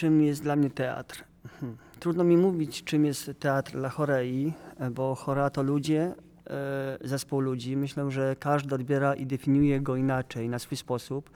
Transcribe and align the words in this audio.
czym 0.00 0.22
jest 0.22 0.42
dla 0.42 0.56
mnie 0.56 0.70
teatr? 0.70 1.24
Hmm. 1.60 1.78
Trudno 1.98 2.24
mi 2.24 2.36
mówić, 2.36 2.84
czym 2.84 3.04
jest 3.04 3.30
teatr 3.38 3.72
dla 3.72 3.88
chorei, 3.88 4.52
bo 4.90 5.14
chora 5.14 5.50
to 5.50 5.62
ludzie, 5.62 6.14
e, 6.50 6.98
zespół 7.00 7.40
ludzi. 7.40 7.76
Myślę, 7.76 8.10
że 8.10 8.36
każdy 8.38 8.74
odbiera 8.74 9.14
i 9.14 9.26
definiuje 9.26 9.80
go 9.80 9.96
inaczej, 9.96 10.48
na 10.48 10.58
swój 10.58 10.76
sposób. 10.76 11.30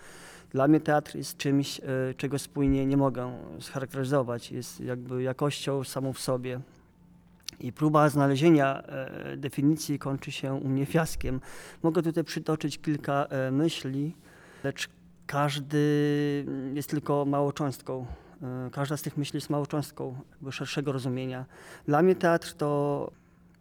Dla 0.51 0.69
mnie 0.69 0.81
teatr 0.81 1.17
jest 1.17 1.37
czymś, 1.37 1.81
e, 1.81 1.85
czego 2.17 2.39
spójnie 2.39 2.87
nie 2.87 2.97
mogę 2.97 3.39
scharakteryzować. 3.61 4.53
Jest 4.53 4.81
jakby 4.81 5.23
jakością 5.23 5.85
samą 5.85 6.12
w 6.12 6.21
sobie. 6.21 6.61
I 7.61 7.73
próba 7.73 8.09
znalezienia 8.09 8.83
e, 8.83 9.37
definicji 9.37 9.99
kończy 9.99 10.33
się 10.33 10.55
u 10.55 10.69
mnie 10.69 10.87
fiaskiem. 10.87 11.41
Mogę 11.83 12.03
tutaj 12.03 12.25
przytoczyć 12.25 12.79
kilka 12.79 13.27
myśli, 13.53 14.15
lecz 14.65 14.89
każdy 15.27 16.46
jest 16.75 16.91
tylko 16.91 17.25
małą 17.25 17.53
cząstką. 17.53 18.07
E, 18.45 18.71
każda 18.71 18.97
z 18.97 19.03
tych 19.03 19.17
myśli 19.17 19.37
jest 19.37 19.51
małą 19.51 19.67
cząstką 19.67 20.21
szerszego 20.51 20.93
rozumienia. 20.93 21.45
Dla 21.87 22.02
mnie 22.02 22.16
teatr 22.16 22.55
to, 22.55 23.11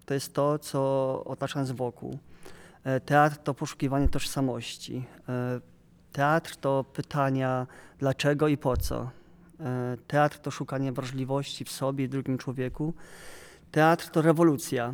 to 0.05 0.13
jest 0.13 0.33
to, 0.33 0.59
co 0.59 1.23
otacza 1.25 1.59
nas 1.59 1.71
wokół. 1.71 2.17
E, 2.83 2.99
teatr 2.99 3.37
to 3.37 3.53
poszukiwanie 3.53 4.09
tożsamości. 4.09 5.05
E, 5.29 5.59
teatr 6.11 6.55
to 6.55 6.85
pytania 6.93 7.67
dlaczego 7.99 8.47
i 8.47 8.57
po 8.57 8.77
co. 8.77 9.09
Teatr 10.07 10.39
to 10.39 10.51
szukanie 10.51 10.91
wrażliwości 10.91 11.65
w 11.65 11.71
sobie 11.71 12.05
i 12.05 12.09
drugim 12.09 12.37
człowieku. 12.37 12.93
Teatr 13.71 14.09
to 14.09 14.21
rewolucja. 14.21 14.93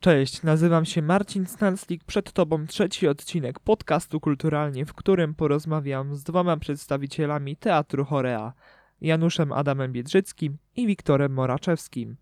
Cześć, 0.00 0.42
nazywam 0.42 0.84
się 0.84 1.02
Marcin 1.02 1.46
Snanslik. 1.46 2.04
Przed 2.04 2.32
Tobą 2.32 2.66
trzeci 2.66 3.08
odcinek 3.08 3.60
podcastu 3.60 4.20
Kulturalnie, 4.20 4.86
w 4.86 4.94
którym 4.94 5.34
porozmawiam 5.34 6.14
z 6.14 6.22
dwoma 6.22 6.56
przedstawicielami 6.56 7.56
Teatru 7.56 8.04
Chorea, 8.04 8.52
Januszem 9.00 9.52
Adamem 9.52 9.92
Biedrzyckim 9.92 10.58
i 10.76 10.86
Wiktorem 10.86 11.32
Moraczewskim. 11.32 12.16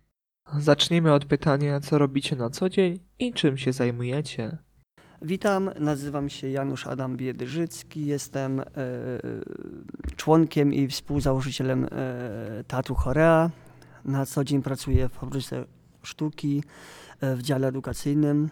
Zacznijmy 0.59 1.13
od 1.13 1.25
pytania, 1.25 1.81
co 1.81 1.99
robicie 1.99 2.37
na 2.37 2.51
co 2.51 2.69
dzień 2.69 2.99
i 3.19 3.33
czym 3.33 3.57
się 3.57 3.73
zajmujecie. 3.73 4.59
Witam, 5.23 5.71
nazywam 5.81 6.29
się 6.29 6.49
Janusz 6.49 6.87
Adam 6.87 7.17
Biedrzycki, 7.17 8.07
jestem 8.07 8.61
e, 8.61 8.65
członkiem 10.17 10.75
i 10.75 10.89
współzałożycielem 10.89 11.85
e, 11.85 11.89
Teatru 12.67 12.95
Chorea. 12.95 13.51
Na 14.05 14.27
co 14.27 14.45
dzień 14.45 14.63
pracuję 14.63 15.09
w 15.09 15.13
fabryce 15.13 15.65
sztuki 16.03 16.63
w 17.21 17.43
dziale 17.43 17.69
edukacyjnym. 17.69 18.51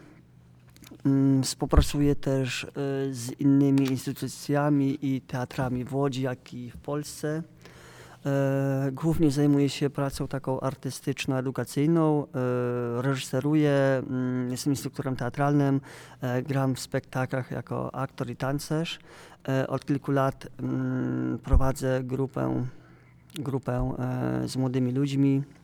Mm, 1.06 1.42
współpracuję 1.42 2.16
też 2.16 2.64
e, 2.64 2.68
z 3.10 3.40
innymi 3.40 3.90
instytucjami 3.90 4.98
i 5.02 5.20
teatrami 5.20 5.84
w 5.84 5.94
Łodzi, 5.94 6.22
jak 6.22 6.54
i 6.54 6.70
w 6.70 6.76
Polsce. 6.76 7.42
E, 8.26 8.88
głównie 8.92 9.30
zajmuję 9.30 9.68
się 9.68 9.90
pracą 9.90 10.28
taką 10.28 10.58
artystyczno-edukacyjną, 10.60 12.26
reżyseruję, 13.00 14.02
mm, 14.10 14.50
jestem 14.50 14.72
instruktorem 14.72 15.16
teatralnym, 15.16 15.80
gram 16.42 16.74
w 16.74 16.80
spektaklach 16.80 17.50
jako 17.50 17.94
aktor 17.94 18.30
i 18.30 18.36
tancerz. 18.36 18.98
Od 19.68 19.84
kilku 19.84 20.12
lat 20.12 20.46
mm, 20.58 21.38
prowadzę 21.38 22.00
grupę, 22.04 22.66
grupę 23.34 23.94
z 24.46 24.56
młodymi 24.56 24.92
ludźmi, 24.92 25.42
E, 25.42 25.63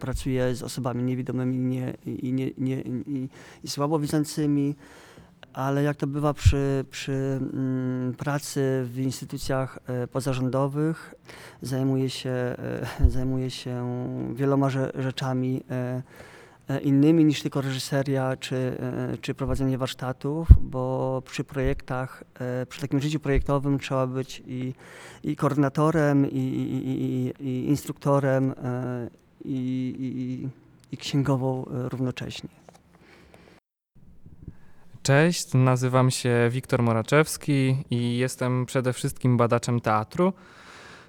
pracuję 0.00 0.54
z 0.54 0.62
osobami 0.62 1.02
niewidomymi 1.02 1.58
nie, 1.58 1.94
i, 2.06 2.32
nie, 2.32 2.50
nie, 2.58 2.80
i, 2.80 3.28
i 3.64 3.68
słabowidzącymi, 3.68 4.74
ale 5.52 5.82
jak 5.82 5.96
to 5.96 6.06
bywa 6.06 6.34
przy, 6.34 6.84
przy 6.90 7.40
mm, 7.52 8.14
pracy 8.14 8.82
w 8.84 8.98
instytucjach 8.98 9.78
e, 9.86 10.06
pozarządowych, 10.06 11.14
zajmuję 11.62 12.10
się, 12.10 12.30
e, 12.30 12.56
zajmuję 13.16 13.50
się 13.50 13.88
wieloma 14.34 14.68
rzeczami 14.98 15.62
innymi 16.82 17.24
niż 17.24 17.42
tylko 17.42 17.60
reżyseria 17.60 18.36
czy, 18.36 18.76
czy 19.20 19.34
prowadzenie 19.34 19.78
warsztatów, 19.78 20.48
bo 20.60 21.22
przy 21.26 21.44
projektach, 21.44 22.24
przy 22.68 22.80
takim 22.80 23.00
życiu 23.00 23.20
projektowym 23.20 23.78
trzeba 23.78 24.06
być 24.06 24.42
i, 24.46 24.74
i 25.24 25.36
koordynatorem, 25.36 26.30
i, 26.30 26.36
i, 26.36 26.90
i, 26.90 27.32
i 27.48 27.68
instruktorem, 27.68 28.54
i, 29.44 29.94
i, 29.98 30.48
i 30.94 30.96
księgową 30.96 31.64
e, 31.64 31.88
równocześnie. 31.88 32.48
Cześć, 35.02 35.54
nazywam 35.54 36.10
się 36.10 36.48
Wiktor 36.50 36.82
Moraczewski 36.82 37.76
i 37.90 38.18
jestem 38.18 38.66
przede 38.66 38.92
wszystkim 38.92 39.36
badaczem 39.36 39.80
teatru. 39.80 40.32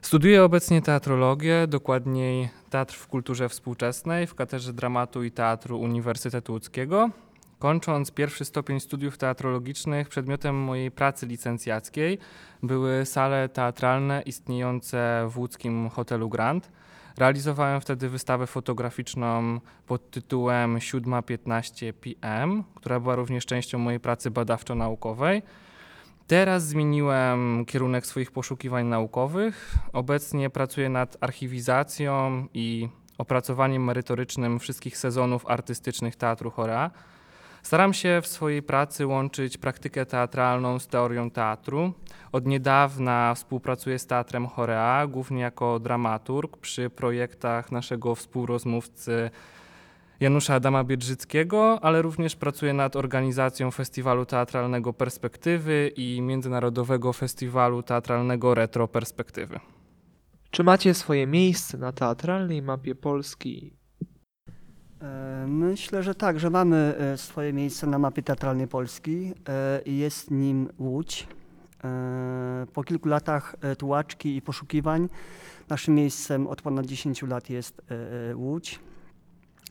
Studiuję 0.01 0.43
obecnie 0.43 0.81
teatrologię, 0.81 1.67
dokładniej 1.67 2.49
teatr 2.69 2.95
w 2.95 3.07
kulturze 3.07 3.49
współczesnej 3.49 4.27
w 4.27 4.35
Katedrze 4.35 4.73
Dramatu 4.73 5.23
i 5.23 5.31
Teatru 5.31 5.79
Uniwersytetu 5.79 6.53
Łódzkiego. 6.53 7.09
Kończąc 7.59 8.11
pierwszy 8.11 8.45
stopień 8.45 8.79
studiów 8.79 9.17
teatrologicznych, 9.17 10.09
przedmiotem 10.09 10.55
mojej 10.55 10.91
pracy 10.91 11.25
licencjackiej 11.25 12.17
były 12.63 13.05
sale 13.05 13.49
teatralne 13.49 14.21
istniejące 14.25 15.27
w 15.29 15.37
łódzkim 15.37 15.89
hotelu 15.89 16.29
Grand– 16.29 16.69
Realizowałem 17.19 17.81
wtedy 17.81 18.09
wystawę 18.09 18.47
fotograficzną 18.47 19.59
pod 19.87 20.11
tytułem 20.11 20.77
7.15 20.77 21.93
PM, 21.93 22.63
która 22.75 22.99
była 22.99 23.15
również 23.15 23.45
częścią 23.45 23.77
mojej 23.77 23.99
pracy 23.99 24.31
badawczo-naukowej. 24.31 25.41
Teraz 26.27 26.67
zmieniłem 26.67 27.65
kierunek 27.65 28.05
swoich 28.05 28.31
poszukiwań 28.31 28.85
naukowych. 28.85 29.75
Obecnie 29.93 30.49
pracuję 30.49 30.89
nad 30.89 31.17
archiwizacją 31.21 32.47
i 32.53 32.89
opracowaniem 33.17 33.83
merytorycznym 33.83 34.59
wszystkich 34.59 34.97
sezonów 34.97 35.45
artystycznych 35.47 36.15
Teatru 36.15 36.51
Chora. 36.51 36.91
Staram 37.63 37.93
się 37.93 38.19
w 38.21 38.27
swojej 38.27 38.63
pracy 38.63 39.07
łączyć 39.07 39.57
praktykę 39.57 40.05
teatralną 40.05 40.79
z 40.79 40.87
teorią 40.87 41.31
teatru. 41.31 41.93
Od 42.31 42.45
niedawna 42.45 43.33
współpracuję 43.35 43.99
z 43.99 44.07
Teatrem 44.07 44.47
Chorea, 44.47 45.07
głównie 45.07 45.41
jako 45.41 45.79
dramaturg 45.79 46.57
przy 46.57 46.89
projektach 46.89 47.71
naszego 47.71 48.15
współrozmówcy 48.15 49.31
Janusza 50.19 50.55
Adama 50.55 50.83
Biedrzyckiego, 50.83 51.79
ale 51.81 52.01
również 52.01 52.35
pracuję 52.35 52.73
nad 52.73 52.95
organizacją 52.95 53.71
Festiwalu 53.71 54.25
Teatralnego 54.25 54.93
Perspektywy 54.93 55.91
i 55.95 56.21
Międzynarodowego 56.21 57.13
Festiwalu 57.13 57.83
Teatralnego 57.83 58.55
Retro 58.55 58.87
Perspektywy. 58.87 59.59
Czy 60.51 60.63
macie 60.63 60.93
swoje 60.93 61.27
miejsce 61.27 61.77
na 61.77 61.91
teatralnej 61.91 62.61
mapie 62.61 62.95
Polski 62.95 63.78
myślę, 65.47 66.03
że 66.03 66.15
tak, 66.15 66.39
że 66.39 66.49
mamy 66.49 66.95
e, 66.99 67.17
swoje 67.17 67.53
miejsce 67.53 67.87
na 67.87 67.99
mapie 67.99 68.23
teatralnej 68.23 68.67
Polski 68.67 69.33
e, 69.49 69.81
i 69.85 69.97
jest 69.97 70.31
nim 70.31 70.69
Łódź. 70.79 71.27
Po 72.73 72.83
kilku 72.83 73.09
latach 73.09 73.55
tułaczki 73.77 74.35
i 74.35 74.41
poszukiwań 74.41 75.09
naszym 75.69 75.95
miejscem 75.95 76.47
od 76.47 76.61
ponad 76.61 76.85
10 76.85 77.21
lat 77.21 77.49
jest 77.49 77.81
Łódź. 78.35 78.79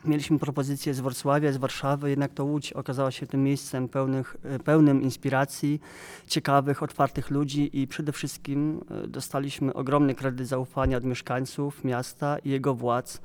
Mieliśmy 0.05 0.39
propozycje 0.39 0.95
z 0.95 1.01
Wrocławia, 1.01 1.53
z 1.53 1.57
Warszawy, 1.57 2.11
jednak 2.11 2.35
to 2.35 2.45
Łódź 2.45 2.73
okazała 2.73 3.11
się 3.11 3.27
tym 3.27 3.45
miejscem 3.45 3.89
pełnych, 3.89 4.37
pełnym 4.65 5.03
inspiracji, 5.03 5.81
ciekawych, 6.27 6.83
otwartych 6.83 7.31
ludzi 7.31 7.81
i 7.81 7.87
przede 7.87 8.13
wszystkim 8.13 8.85
dostaliśmy 9.09 9.75
ogromny 9.75 10.15
kredyt 10.15 10.49
zaufania 10.49 10.97
od 10.97 11.05
mieszkańców 11.05 11.85
miasta 11.85 12.39
i 12.39 12.51
jego 12.51 12.75
władz. 12.75 13.21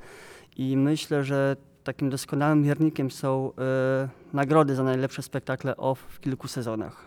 I 0.56 0.76
myślę, 0.76 1.24
że 1.24 1.56
takim 1.84 2.10
doskonałym 2.10 2.62
miernikiem 2.62 3.10
są 3.10 3.50
y, 3.50 4.34
nagrody 4.36 4.74
za 4.74 4.82
najlepsze 4.82 5.22
spektakle 5.22 5.76
OFF 5.76 6.00
w 6.00 6.20
kilku 6.20 6.48
sezonach. 6.48 7.06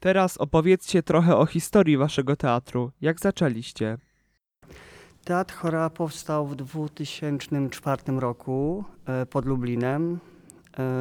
Teraz 0.00 0.36
opowiedzcie 0.36 1.02
trochę 1.02 1.36
o 1.36 1.46
historii 1.46 1.96
waszego 1.96 2.36
teatru. 2.36 2.92
Jak 3.00 3.20
zaczęliście? 3.20 3.98
Teatr 5.24 5.54
Chora 5.54 5.90
powstał 5.90 6.46
w 6.46 6.56
2004 6.56 8.02
roku 8.06 8.84
y, 9.22 9.26
pod 9.26 9.46
Lublinem. 9.46 10.18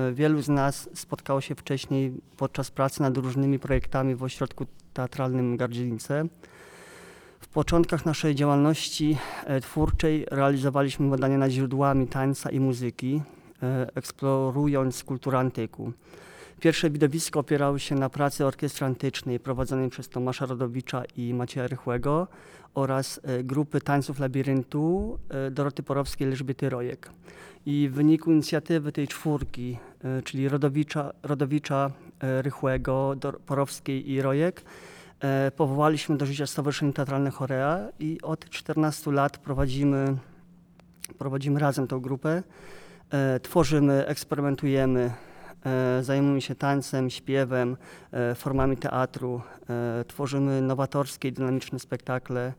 Y, 0.10 0.14
wielu 0.14 0.42
z 0.42 0.50
nas 0.50 0.90
spotkało 0.94 1.42
się 1.42 1.56
wcześniej 1.56 2.14
podczas 2.38 2.72
pracy 2.72 3.02
nad 3.02 3.18
różnymi 3.18 3.60
projektami 3.60 4.16
w 4.16 4.24
ośrodku 4.24 4.66
teatralnym 4.94 5.58
Gardzielice. 5.58 6.28
Początkach 7.56 8.06
naszej 8.06 8.36
działalności 8.36 9.18
e, 9.46 9.62
twórczej 9.62 10.26
realizowaliśmy 10.32 11.10
badania 11.10 11.38
nad 11.38 11.52
źródłami 11.52 12.08
tańca 12.08 12.50
i 12.50 12.60
muzyki, 12.60 13.22
e, 13.64 13.88
eksplorując 13.96 15.04
kulturę 15.04 15.40
antyku. 15.40 15.92
Pierwsze 16.60 16.90
widowisko 16.90 17.40
opierało 17.40 17.80
się 17.80 17.96
na 17.96 18.10
pracy 18.10 18.46
orkiestry 18.46 18.86
antycznej 18.86 19.40
prowadzonej 19.40 19.90
przez 19.90 20.10
Tomasza 20.10 20.46
Rodowicza 20.46 21.04
i 21.18 21.34
Macieja 21.34 21.68
Rychłego 21.68 22.28
oraz 22.74 23.20
e, 23.24 23.44
grupy 23.44 23.82
tańców 23.82 24.20
labiryntu 24.20 25.18
Doroty 25.52 25.84
Porowskiej 25.84 26.28
Elżbiety 26.28 26.70
Rojek. 26.70 27.10
I 27.66 27.90
w 27.90 27.94
wyniku 27.94 28.32
inicjatywy 28.32 28.92
tej 28.92 29.08
czwórki, 29.08 29.78
czyli 30.24 30.50
Rodowicza, 30.50 31.14
Rodowicza 31.24 31.92
Rychłego, 32.22 33.16
Porowskiej 33.46 34.12
i 34.12 34.22
Rojek, 34.22 34.64
Powołaliśmy 35.56 36.18
do 36.18 36.26
życia 36.26 36.48
Stowarzyszenie 36.48 36.94
Teatralne 36.94 37.32
Chorea 37.32 37.88
i 38.00 38.18
od 38.22 38.50
14 38.50 39.12
lat 39.12 39.38
prowadzimy, 39.38 40.18
prowadzimy 41.18 41.60
razem 41.60 41.88
tą 41.88 42.00
grupę. 42.00 42.44
E, 43.10 43.40
Tworzymy, 43.40 44.06
eksperymentujemy, 44.08 45.12
e, 45.66 46.04
zajmujemy 46.04 46.42
się 46.42 46.56
tańcem, 46.56 47.10
śpiewem, 47.10 47.78
e, 48.12 48.36
formami 48.36 48.78
teatru, 48.78 49.42
e, 49.70 50.06
tworzymy 50.08 50.62
nowatorskie 50.62 51.28
i 51.28 51.32
dynamiczne 51.32 51.80
spektakle, 51.80 52.54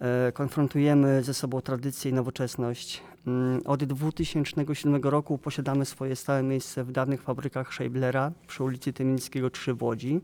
e, 0.00 0.32
konfrontujemy 0.32 1.22
ze 1.22 1.34
sobą 1.34 1.60
tradycję 1.60 2.10
i 2.10 2.14
nowoczesność. 2.14 3.02
Mm, 3.26 3.60
Od 3.64 3.84
2007 3.84 5.10
roku 5.10 5.38
posiadamy 5.38 5.84
swoje 5.84 6.16
stałe 6.16 6.42
miejsce 6.42 6.84
w 6.84 6.92
dawnych 6.92 7.22
fabrykach 7.22 7.74
Scheiblera 7.74 8.32
przy 8.46 8.64
ulicy 8.64 8.92
Tymińskiego 8.92 9.50
3 9.50 9.74
w 9.74 9.82
Łodzi, 9.82 10.20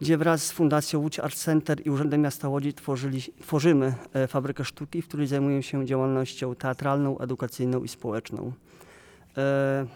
gdzie 0.00 0.18
wraz 0.18 0.46
z 0.46 0.52
Fundacją 0.52 1.00
Łódź 1.00 1.18
Art 1.18 1.34
Center 1.34 1.86
i 1.86 1.90
Urzędem 1.90 2.20
Miasta 2.20 2.48
Łodzi 2.48 2.74
tworzyli, 2.74 3.22
tworzymy 3.42 3.94
e, 4.12 4.26
fabrykę 4.26 4.64
sztuki, 4.64 5.02
w 5.02 5.08
której 5.08 5.26
zajmujemy 5.26 5.62
się 5.62 5.86
działalnością 5.86 6.54
teatralną, 6.54 7.18
edukacyjną 7.18 7.84
i 7.84 7.88
społeczną. 7.88 8.52
E, 9.36 9.86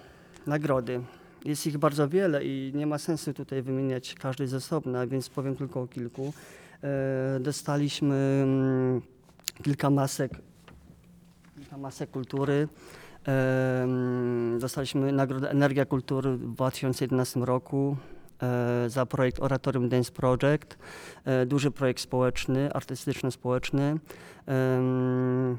nagrody. 0.46 1.00
Jest 1.44 1.66
ich 1.66 1.78
bardzo 1.78 2.08
wiele 2.08 2.44
i 2.44 2.72
nie 2.74 2.86
ma 2.86 2.98
sensu 2.98 3.34
tutaj 3.34 3.62
wymieniać 3.62 4.14
każdej 4.14 4.46
z 4.46 4.54
osobna, 4.54 5.06
więc 5.06 5.28
powiem 5.28 5.56
tylko 5.56 5.82
o 5.82 5.86
kilku. 5.86 6.32
E, 6.82 7.40
dostaliśmy 7.40 8.42
mm, 8.44 9.00
kilka 9.62 9.90
masek, 9.90 10.32
kilka 11.56 11.78
masek 11.78 12.10
kultury. 12.10 12.68
Mm, 13.24 14.58
dostaliśmy 14.58 15.12
Nagrodę 15.12 15.50
Energia 15.50 15.84
Kultury 15.84 16.36
w 16.36 16.52
2011 16.52 17.40
roku 17.40 17.96
za 18.86 19.06
projekt 19.06 19.40
Oratorium 19.40 19.88
Dance 19.88 20.12
Project. 20.12 20.78
E, 21.24 21.46
duży 21.46 21.70
projekt 21.70 22.00
społeczny, 22.00 22.70
artystyczno-społeczny. 22.72 23.98
Mm, 24.46 25.58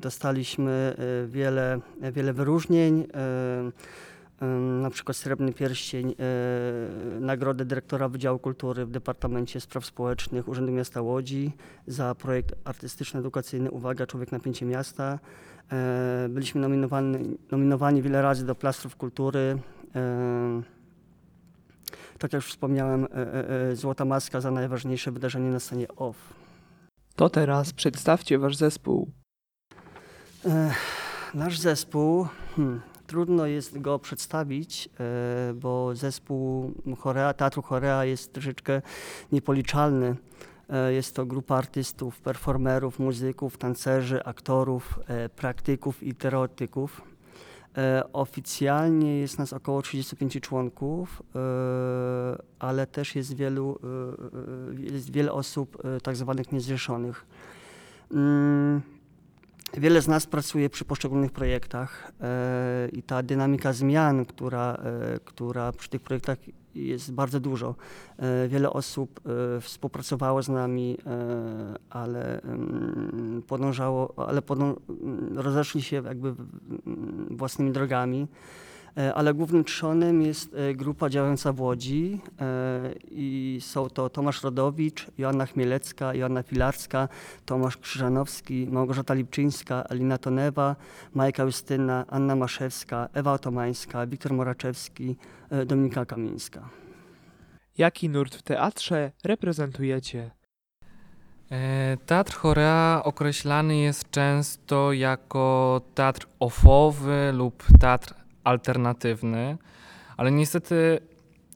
Dostaliśmy 0.00 0.96
e, 0.98 1.26
wiele, 1.26 1.80
wiele 2.12 2.32
wyróżnień, 2.32 3.06
e, 3.14 4.46
na 4.82 4.90
przykład 4.90 5.16
Srebrny 5.16 5.52
Pierścień, 5.52 6.10
e, 6.10 7.20
Nagrodę 7.20 7.64
Dyrektora 7.64 8.08
Wydziału 8.08 8.38
Kultury 8.38 8.86
w 8.86 8.90
Departamencie 8.90 9.60
Spraw 9.60 9.86
Społecznych 9.86 10.48
Urzędu 10.48 10.72
Miasta 10.72 11.00
Łodzi 11.00 11.52
za 11.86 12.14
projekt 12.14 12.54
artystyczno-edukacyjny 12.64 13.70
Uwaga, 13.70 14.06
Człowiek 14.06 14.32
Napięcie 14.32 14.66
Miasta. 14.66 15.18
E, 15.72 16.26
Byliśmy 16.30 16.60
nominowani, 16.60 17.38
nominowani 17.50 18.02
wiele 18.02 18.22
razy 18.22 18.46
do 18.46 18.54
Plastrów 18.54 18.96
Kultury. 18.96 19.58
Tak 22.18 22.32
jak 22.32 22.42
już 22.42 22.50
wspomniałem, 22.50 23.04
e, 23.04 23.08
e, 23.08 23.70
e, 23.70 23.76
Złota 23.76 24.04
Maska 24.04 24.40
za 24.40 24.50
najważniejsze 24.50 25.12
wydarzenie 25.12 25.50
na 25.50 25.60
scenie 25.60 25.88
OFF. 25.96 26.34
To 27.16 27.30
teraz 27.30 27.72
przedstawcie 27.72 28.38
wasz 28.38 28.56
zespół. 28.56 29.10
Nasz 31.34 31.58
zespół, 31.58 32.26
hmm, 32.56 32.80
trudno 33.06 33.46
jest 33.46 33.78
go 33.78 33.98
przedstawić, 33.98 34.88
bo 35.54 35.94
zespół 35.94 36.72
Chorea, 36.98 37.34
Teatru 37.34 37.62
Chorea 37.62 38.04
jest 38.04 38.32
troszeczkę 38.32 38.82
niepoliczalny. 39.32 40.16
Jest 40.88 41.14
to 41.14 41.26
grupa 41.26 41.56
artystów, 41.56 42.20
performerów, 42.20 42.98
muzyków, 42.98 43.58
tancerzy, 43.58 44.24
aktorów, 44.24 45.00
praktyków 45.36 46.02
i 46.02 46.14
teoretyków. 46.14 47.02
E, 47.76 48.02
Oficjalnie 48.12 49.18
jest 49.18 49.38
nas 49.38 49.52
około 49.52 49.82
35 49.82 50.40
członków, 50.40 51.22
e, 51.34 51.38
ale 52.58 52.86
też 52.86 53.14
jest 53.16 53.34
wielu, 53.34 53.78
e, 54.78 54.82
jest 54.82 55.12
wiele 55.12 55.32
osób 55.32 55.82
tak 56.02 56.16
zwanych 56.16 56.52
niezrzeszonych. 56.52 57.26
Wiele 59.74 60.02
z 60.02 60.08
nas 60.08 60.26
pracuje 60.26 60.70
przy 60.70 60.84
poszczególnych 60.84 61.32
projektach 61.32 62.12
e, 62.20 62.88
i 62.92 63.02
ta 63.02 63.22
dynamika 63.22 63.72
zmian, 63.72 64.24
która, 64.24 64.74
e, 64.74 65.20
która 65.24 65.72
przy 65.72 65.88
tych 65.88 66.00
projektach 66.00 66.38
jest 66.74 67.12
bardzo 67.12 67.40
dużo. 67.40 67.74
E, 68.18 68.48
wiele 68.48 68.70
osób 68.70 69.20
współpracowało 69.60 70.42
z 70.42 70.48
nami, 70.48 70.98
ale 71.90 72.40
mm, 72.42 73.42
podążało, 73.46 74.28
ale 74.28 74.42
podą, 74.42 74.64
mm, 74.64 75.38
rozeszli 75.38 75.82
się 75.82 75.96
jakby 75.96 76.28
mm, 76.28 77.26
własnymi 77.30 77.72
drogami. 77.72 78.28
E, 78.96 79.14
Ale 79.14 79.34
głównym 79.34 79.64
trzonem 79.64 80.22
jest 80.22 80.54
e, 80.54 80.74
grupa 80.74 81.10
działająca 81.10 81.52
w 81.52 81.60
Łodzi 81.60 82.20
e, 82.40 82.92
i 83.10 83.58
są 83.62 83.88
to 83.88 84.10
Tomasz 84.10 84.42
Rodowicz, 84.42 85.06
Joanna 85.18 85.46
Chmielecka, 85.46 86.14
Joanna 86.14 86.42
Filarska, 86.42 87.08
Tomasz 87.46 87.76
Krzyżanowski, 87.76 88.66
Małgorzata 88.70 89.14
Lipczyńska, 89.14 89.84
Alina 89.88 90.18
Tonewa, 90.18 90.76
Majka 91.14 91.42
Justyna, 91.42 92.04
Anna 92.08 92.36
Maszewska, 92.36 93.08
Ewa 93.14 93.32
Otomańska, 93.32 94.06
Wiktor 94.06 94.32
Moraczewski, 94.32 95.16
Dominika 95.66 96.04
Kamińska. 96.04 96.68
Jaki 97.78 98.08
nurt 98.08 98.34
w 98.34 98.42
teatrze 98.42 99.12
reprezentujecie? 99.24 100.30
Teatr 102.06 102.34
Chorea 102.34 103.00
określany 103.04 103.76
jest 103.76 104.10
często 104.10 104.92
jako 104.92 105.80
teatr 105.94 106.26
ofowy 106.40 107.32
lub 107.34 107.64
teatr 107.80 108.25
alternatywny, 108.46 109.58
ale 110.16 110.32
niestety 110.32 111.00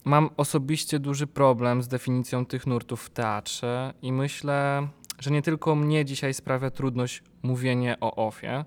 mam 0.04 0.30
osobiście 0.36 0.98
duży 0.98 1.26
problem 1.26 1.82
z 1.82 1.88
definicją 1.88 2.46
tych 2.46 2.66
nurtów 2.66 3.02
w 3.02 3.10
teatrze 3.10 3.94
i 4.02 4.12
myślę, 4.12 4.88
że 5.18 5.30
nie 5.30 5.42
tylko 5.42 5.74
mnie 5.74 6.04
dzisiaj 6.04 6.34
sprawia 6.34 6.70
trudność 6.70 7.22
mówienie 7.42 7.96
o 8.00 8.26
ofie. 8.26 8.64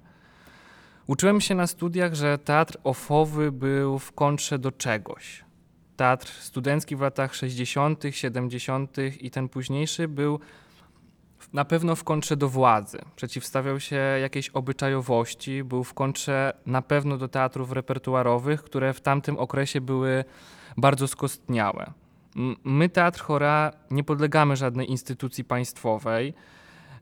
Uczyłem 1.07 1.41
się 1.41 1.55
na 1.55 1.67
studiach, 1.67 2.13
że 2.13 2.37
teatr 2.37 2.77
ofowy 2.83 3.51
był 3.51 3.99
w 3.99 4.11
kontrze 4.11 4.59
do 4.59 4.71
czegoś. 4.71 5.45
Teatr 5.95 6.27
studencki 6.27 6.95
w 6.95 7.01
latach 7.01 7.35
60., 7.35 8.03
70. 8.11 8.97
i 9.19 9.31
ten 9.31 9.49
późniejszy 9.49 10.07
był 10.07 10.39
na 11.53 11.65
pewno 11.65 11.95
w 11.95 12.03
kontrze 12.03 12.37
do 12.37 12.49
władzy. 12.49 12.97
Przeciwstawiał 13.15 13.79
się 13.79 13.95
jakiejś 13.95 14.49
obyczajowości, 14.49 15.63
był 15.63 15.83
w 15.83 15.93
kontrze 15.93 16.53
na 16.65 16.81
pewno 16.81 17.17
do 17.17 17.27
teatrów 17.27 17.71
repertuarowych, 17.71 18.63
które 18.63 18.93
w 18.93 19.01
tamtym 19.01 19.37
okresie 19.37 19.81
były 19.81 20.25
bardzo 20.77 21.07
skostniałe. 21.07 21.93
My, 22.63 22.89
Teatr 22.89 23.21
Chora, 23.21 23.71
nie 23.91 24.03
podlegamy 24.03 24.55
żadnej 24.55 24.91
instytucji 24.91 25.43
państwowej, 25.43 26.33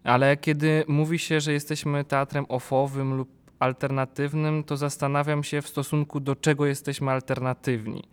ale 0.03 0.37
kiedy 0.37 0.83
mówi 0.87 1.19
się, 1.19 1.39
że 1.39 1.53
jesteśmy 1.53 2.03
teatrem 2.03 2.45
ofowym 2.49 3.13
lub 3.13 3.29
alternatywnym, 3.59 4.63
to 4.63 4.77
zastanawiam 4.77 5.43
się 5.43 5.61
w 5.61 5.67
stosunku 5.67 6.19
do 6.19 6.35
czego 6.35 6.65
jesteśmy 6.65 7.11
alternatywni. 7.11 8.03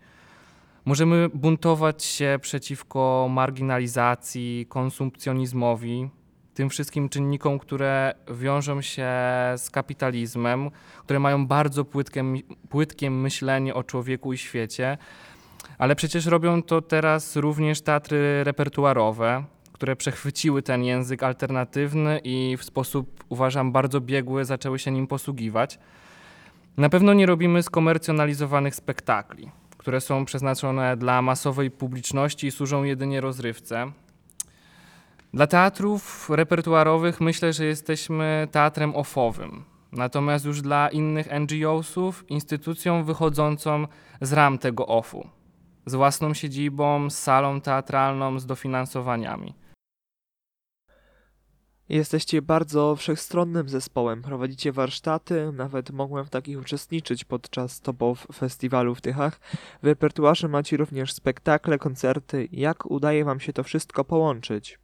Możemy 0.85 1.29
buntować 1.33 2.03
się 2.03 2.39
przeciwko 2.41 3.27
marginalizacji, 3.29 4.65
konsumpcjonizmowi, 4.69 6.09
tym 6.59 6.69
wszystkim 6.69 7.09
czynnikom, 7.09 7.59
które 7.59 8.13
wiążą 8.31 8.81
się 8.81 9.07
z 9.57 9.69
kapitalizmem, 9.71 10.71
które 11.03 11.19
mają 11.19 11.47
bardzo 11.47 11.85
płytkie, 11.85 12.23
płytkie 12.69 13.11
myślenie 13.11 13.73
o 13.73 13.83
człowieku 13.83 14.33
i 14.33 14.37
świecie, 14.37 14.97
ale 15.77 15.95
przecież 15.95 16.25
robią 16.25 16.63
to 16.63 16.81
teraz 16.81 17.35
również 17.35 17.81
teatry 17.81 18.43
repertuarowe, 18.43 19.43
które 19.71 19.95
przechwyciły 19.95 20.61
ten 20.61 20.83
język 20.83 21.23
alternatywny 21.23 22.19
i 22.23 22.57
w 22.57 22.63
sposób, 22.63 23.23
uważam, 23.29 23.71
bardzo 23.71 24.01
biegły 24.01 24.45
zaczęły 24.45 24.79
się 24.79 24.91
nim 24.91 25.07
posługiwać. 25.07 25.79
Na 26.77 26.89
pewno 26.89 27.13
nie 27.13 27.25
robimy 27.25 27.63
skomercjonalizowanych 27.63 28.75
spektakli, 28.75 29.51
które 29.77 30.01
są 30.01 30.25
przeznaczone 30.25 30.97
dla 30.97 31.21
masowej 31.21 31.71
publiczności 31.71 32.47
i 32.47 32.51
służą 32.51 32.83
jedynie 32.83 33.21
rozrywce. 33.21 33.91
Dla 35.33 35.47
teatrów 35.47 36.29
repertuarowych 36.29 37.21
myślę, 37.21 37.53
że 37.53 37.65
jesteśmy 37.65 38.47
teatrem 38.51 38.95
ofowym. 38.95 39.63
Natomiast 39.91 40.45
już 40.45 40.61
dla 40.61 40.89
innych 40.89 41.27
NGO-sów 41.39 42.29
instytucją 42.29 43.03
wychodzącą 43.03 43.87
z 44.21 44.33
ram 44.33 44.57
tego 44.57 44.87
OFU, 44.87 45.29
z 45.85 45.95
własną 45.95 46.33
siedzibą, 46.33 47.09
z 47.09 47.17
salą 47.17 47.61
teatralną, 47.61 48.39
z 48.39 48.45
dofinansowaniami. 48.45 49.53
Jesteście 51.89 52.41
bardzo 52.41 52.95
wszechstronnym 52.95 53.69
zespołem, 53.69 54.21
prowadzicie 54.21 54.71
warsztaty, 54.71 55.51
nawet 55.53 55.91
mogłem 55.91 56.25
w 56.25 56.29
takich 56.29 56.59
uczestniczyć 56.59 57.25
podczas 57.25 57.81
Topow 57.81 58.27
Festiwalu 58.33 58.95
w 58.95 59.01
Tychach. 59.01 59.39
W 59.83 59.85
repertuarze 59.85 60.47
macie 60.47 60.77
również 60.77 61.13
spektakle, 61.13 61.77
koncerty. 61.77 62.47
Jak 62.51 62.91
udaje 62.91 63.25
wam 63.25 63.39
się 63.39 63.53
to 63.53 63.63
wszystko 63.63 64.05
połączyć? 64.05 64.79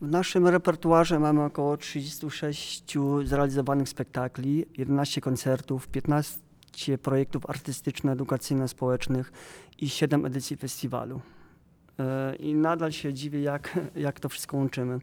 W 0.00 0.08
naszym 0.08 0.48
repertuarze 0.48 1.18
mamy 1.18 1.44
około 1.44 1.76
36 1.76 2.94
zrealizowanych 3.24 3.88
spektakli, 3.88 4.66
11 4.78 5.20
koncertów, 5.20 5.88
15 5.88 6.50
12 6.70 6.98
projektów 6.98 7.42
artystyczno-edukacyjno-społecznych 7.46 9.32
i 9.78 9.88
7 9.88 10.26
edycji 10.26 10.56
festiwalu. 10.56 11.20
E, 11.98 12.36
I 12.36 12.54
nadal 12.54 12.92
się 12.92 13.14
dziwię, 13.14 13.40
jak, 13.40 13.78
jak 13.96 14.20
to 14.20 14.28
wszystko 14.28 14.56
łączymy. 14.56 14.98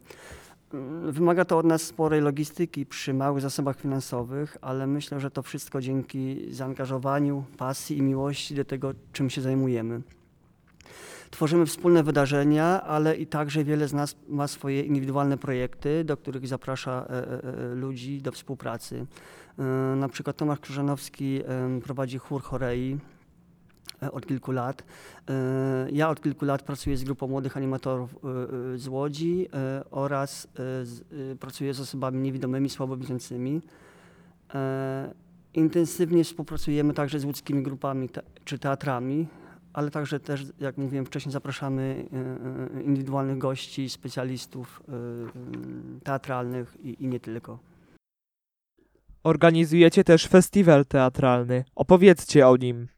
Mm, 0.74 1.12
Wymaga 1.12 1.44
to 1.44 1.58
od 1.58 1.66
nas 1.66 1.82
sporej 1.82 2.20
logistyki 2.20 2.86
przy 2.86 3.14
małych 3.14 3.40
zasobach 3.42 3.80
finansowych, 3.80 4.56
ale 4.60 4.86
myślę, 4.86 5.20
że 5.20 5.30
to 5.30 5.42
wszystko 5.42 5.80
dzięki 5.80 6.46
zaangażowaniu, 6.54 7.44
pasji 7.56 7.98
i 7.98 8.02
miłości 8.02 8.54
do 8.54 8.64
tego, 8.64 8.92
czym 9.12 9.30
się 9.30 9.40
zajmujemy. 9.40 10.00
Tworzymy 11.30 11.66
wspólne 11.66 12.02
wydarzenia, 12.02 12.82
ale 12.82 13.16
i 13.16 13.26
także 13.26 13.64
wiele 13.64 13.88
z 13.88 13.92
nas 13.92 14.16
ma 14.28 14.48
swoje 14.48 14.82
indywidualne 14.82 15.38
projekty, 15.38 16.04
do 16.04 16.16
których 16.16 16.48
zaprasza 16.48 17.06
e, 17.10 17.12
e, 17.12 17.42
e, 17.72 17.74
ludzi 17.74 18.22
do 18.22 18.32
współpracy. 18.32 19.06
Na 19.96 20.08
przykład 20.08 20.36
Tomasz 20.36 20.60
Krzyżanowski 20.60 21.40
prowadzi 21.84 22.18
chór 22.18 22.42
Chorei 22.42 22.98
od 24.12 24.26
kilku 24.26 24.52
lat. 24.52 24.84
Ja 25.92 26.10
od 26.10 26.20
kilku 26.20 26.44
lat 26.44 26.62
pracuję 26.62 26.96
z 26.96 27.04
grupą 27.04 27.28
młodych 27.28 27.56
animatorów 27.56 28.16
z 28.76 28.88
Łodzi 28.88 29.48
oraz 29.90 30.48
pracuję 31.40 31.74
z 31.74 31.80
osobami 31.80 32.18
niewidomymi, 32.18 32.70
słabowidzącymi. 32.70 33.60
Intensywnie 35.54 36.24
współpracujemy 36.24 36.94
także 36.94 37.20
z 37.20 37.24
łódzkimi 37.24 37.62
grupami 37.62 38.08
czy 38.44 38.58
teatrami, 38.58 39.26
ale 39.78 39.90
także 39.90 40.20
też, 40.20 40.46
jak 40.60 40.78
mówiłem 40.78 41.06
wcześniej, 41.06 41.32
zapraszamy 41.32 42.04
e, 42.12 42.16
e, 42.78 42.82
indywidualnych 42.82 43.38
gości, 43.38 43.88
specjalistów 43.88 44.82
e, 44.88 44.92
teatralnych 46.04 46.76
i, 46.82 47.04
i 47.04 47.08
nie 47.08 47.20
tylko. 47.20 47.58
Organizujecie 49.24 50.04
też 50.04 50.26
festiwal 50.26 50.86
teatralny. 50.86 51.64
Opowiedzcie 51.74 52.48
o 52.48 52.56
nim. 52.56 52.88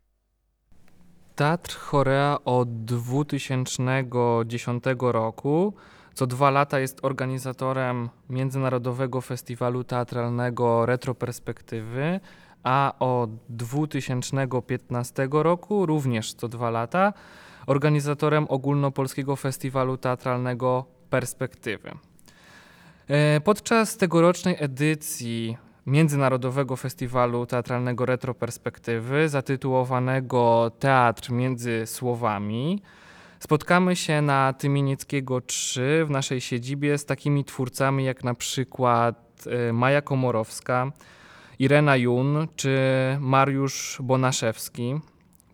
Teatr 1.37 1.77
Chorea 1.77 2.39
od 2.45 2.85
2010 2.85 4.85
roku 5.01 5.75
co 6.15 6.27
dwa 6.27 6.51
lata 6.51 6.81
jest 6.81 6.99
organizatorem 7.03 8.09
Międzynarodowego 8.31 9.21
Festiwalu 9.21 9.85
Teatralnego 9.85 10.87
Retroperspektywy, 10.87 12.21
a 12.63 12.95
od 12.99 13.31
2015 13.49 15.29
roku, 15.31 15.87
również 15.87 16.35
co 16.35 16.49
dwa 16.49 16.71
lata, 16.71 17.13
organizatorem 17.67 18.47
Ogólnopolskiego 18.49 19.37
Festiwalu 19.37 19.97
Teatralnego 19.97 20.85
Perspektywy. 21.11 21.91
E, 23.09 23.41
Podczas 23.41 23.97
tegorocznej 23.97 24.57
edycji 24.59 25.57
Międzynarodowego 25.87 26.77
Festiwalu 26.77 27.47
Teatralnego 27.47 28.07
Retroperspektywy, 28.07 29.29
zatytułowanego 29.29 30.71
Teatr 30.79 31.31
między 31.33 31.83
słowami, 31.87 32.83
spotkamy 33.39 33.97
się 33.97 34.23
na 34.23 34.53
Tymienieckiego 34.53 35.41
3 35.41 36.05
w 36.07 36.11
naszej 36.11 36.41
siedzibie 36.41 36.99
z 36.99 37.05
takimi 37.05 37.45
twórcami 37.45 38.05
jak 38.05 38.25
na 38.25 38.35
przykład 38.35 39.45
e, 39.47 39.73
Maja 39.73 40.03
Komorowska, 40.03 40.93
Irena 41.61 41.97
Jun 41.97 42.49
czy 42.57 42.79
Mariusz 43.21 43.99
Bonaszewski. 44.03 44.95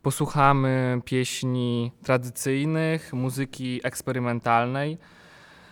Posłuchamy 0.02 1.00
pieśni 1.04 1.92
tradycyjnych, 2.02 3.12
muzyki 3.12 3.80
eksperymentalnej. 3.84 4.98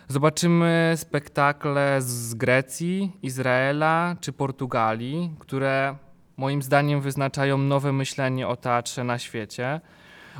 Zobaczymy 0.07 0.93
spektakle 0.95 2.01
z 2.01 2.33
Grecji, 2.33 3.11
Izraela 3.21 4.15
czy 4.21 4.31
Portugalii, 4.33 5.31
które 5.39 5.95
moim 6.37 6.61
zdaniem 6.61 7.01
wyznaczają 7.01 7.57
nowe 7.57 7.93
myślenie 7.93 8.47
o 8.47 8.55
teatrze 8.55 9.03
na 9.03 9.19
świecie. 9.19 9.81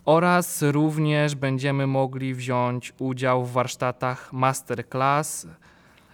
Oraz 0.05 0.61
również 0.61 1.35
będziemy 1.35 1.87
mogli 1.87 2.33
wziąć 2.33 2.93
udział 2.99 3.45
w 3.45 3.51
warsztatach 3.51 4.33
masterclass 4.33 5.47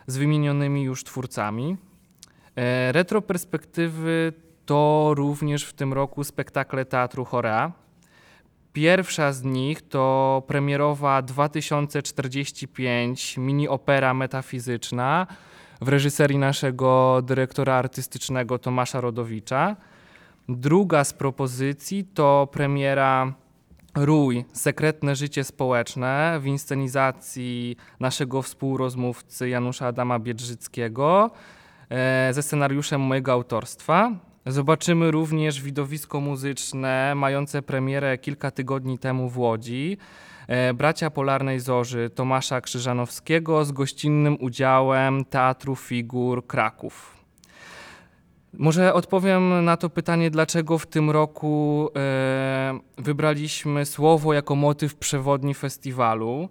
z 0.08 0.18
wymienionymi 0.18 0.84
już 0.84 1.04
twórcami. 1.04 1.78
E, 2.56 2.92
Retroperspektywy 2.92 4.34
to 4.66 5.12
również 5.16 5.66
w 5.66 5.74
tym 5.74 5.94
roku 5.94 6.24
spektakle 6.24 6.86
Teatru 6.86 7.26
Chorea. 7.26 7.72
Pierwsza 8.74 9.34
z 9.34 9.44
nich 9.44 9.82
to 9.82 10.44
premierowa 10.48 11.22
2045 11.22 13.38
mini 13.38 13.68
opera 13.68 14.14
metafizyczna 14.14 15.28
w 15.82 15.88
reżyserii 15.88 16.38
naszego 16.38 17.22
dyrektora 17.24 17.76
artystycznego 17.76 18.60
Tomasza 18.60 19.02
Rodowicza. 19.02 19.76
Druga 20.50 21.04
z 21.04 21.14
propozycji 21.14 22.06
to 22.06 22.48
premiera 22.52 23.34
Rój 23.96 24.46
Sekretne 24.54 25.16
życie 25.16 25.44
społeczne 25.44 26.40
w 26.42 26.46
inscenizacji 26.46 27.76
naszego 28.00 28.42
współrozmówcy 28.42 29.50
Janusza 29.50 29.88
Adama 29.88 30.20
Biedrzyckiego 30.20 31.32
ze 32.32 32.44
scenariuszem 32.44 33.02
mojego 33.02 33.32
autorstwa. 33.32 34.12
Zobaczymy 34.46 35.12
również 35.12 35.62
widowisko 35.62 36.20
muzyczne 36.20 37.16
mające 37.16 37.62
premierę 37.62 38.18
kilka 38.18 38.52
tygodni 38.52 39.00
temu 39.00 39.30
w 39.30 39.38
Łodzi. 39.38 39.98
e, 40.48 40.74
Bracia 40.74 41.10
Polarnej 41.10 41.60
Zorzy 41.60 42.10
Tomasza 42.10 42.62
Krzyżanowskiego 42.62 43.66
z 43.66 43.72
gościnnym 43.72 44.38
udziałem 44.40 45.26
Teatru 45.26 45.76
Figur 45.76 46.48
Kraków. 46.48 47.18
Może 48.54 48.94
odpowiem 48.94 49.66
na 49.66 49.78
to 49.78 49.90
pytanie, 49.90 50.32
dlaczego 50.32 50.78
w 50.78 50.88
tym 50.88 51.10
roku 51.10 51.90
e, 51.96 52.80
wybraliśmy 52.98 53.86
słowo 53.86 54.34
jako 54.34 54.56
motyw 54.56 54.96
przewodni 54.96 55.54
festiwalu. 55.54 56.50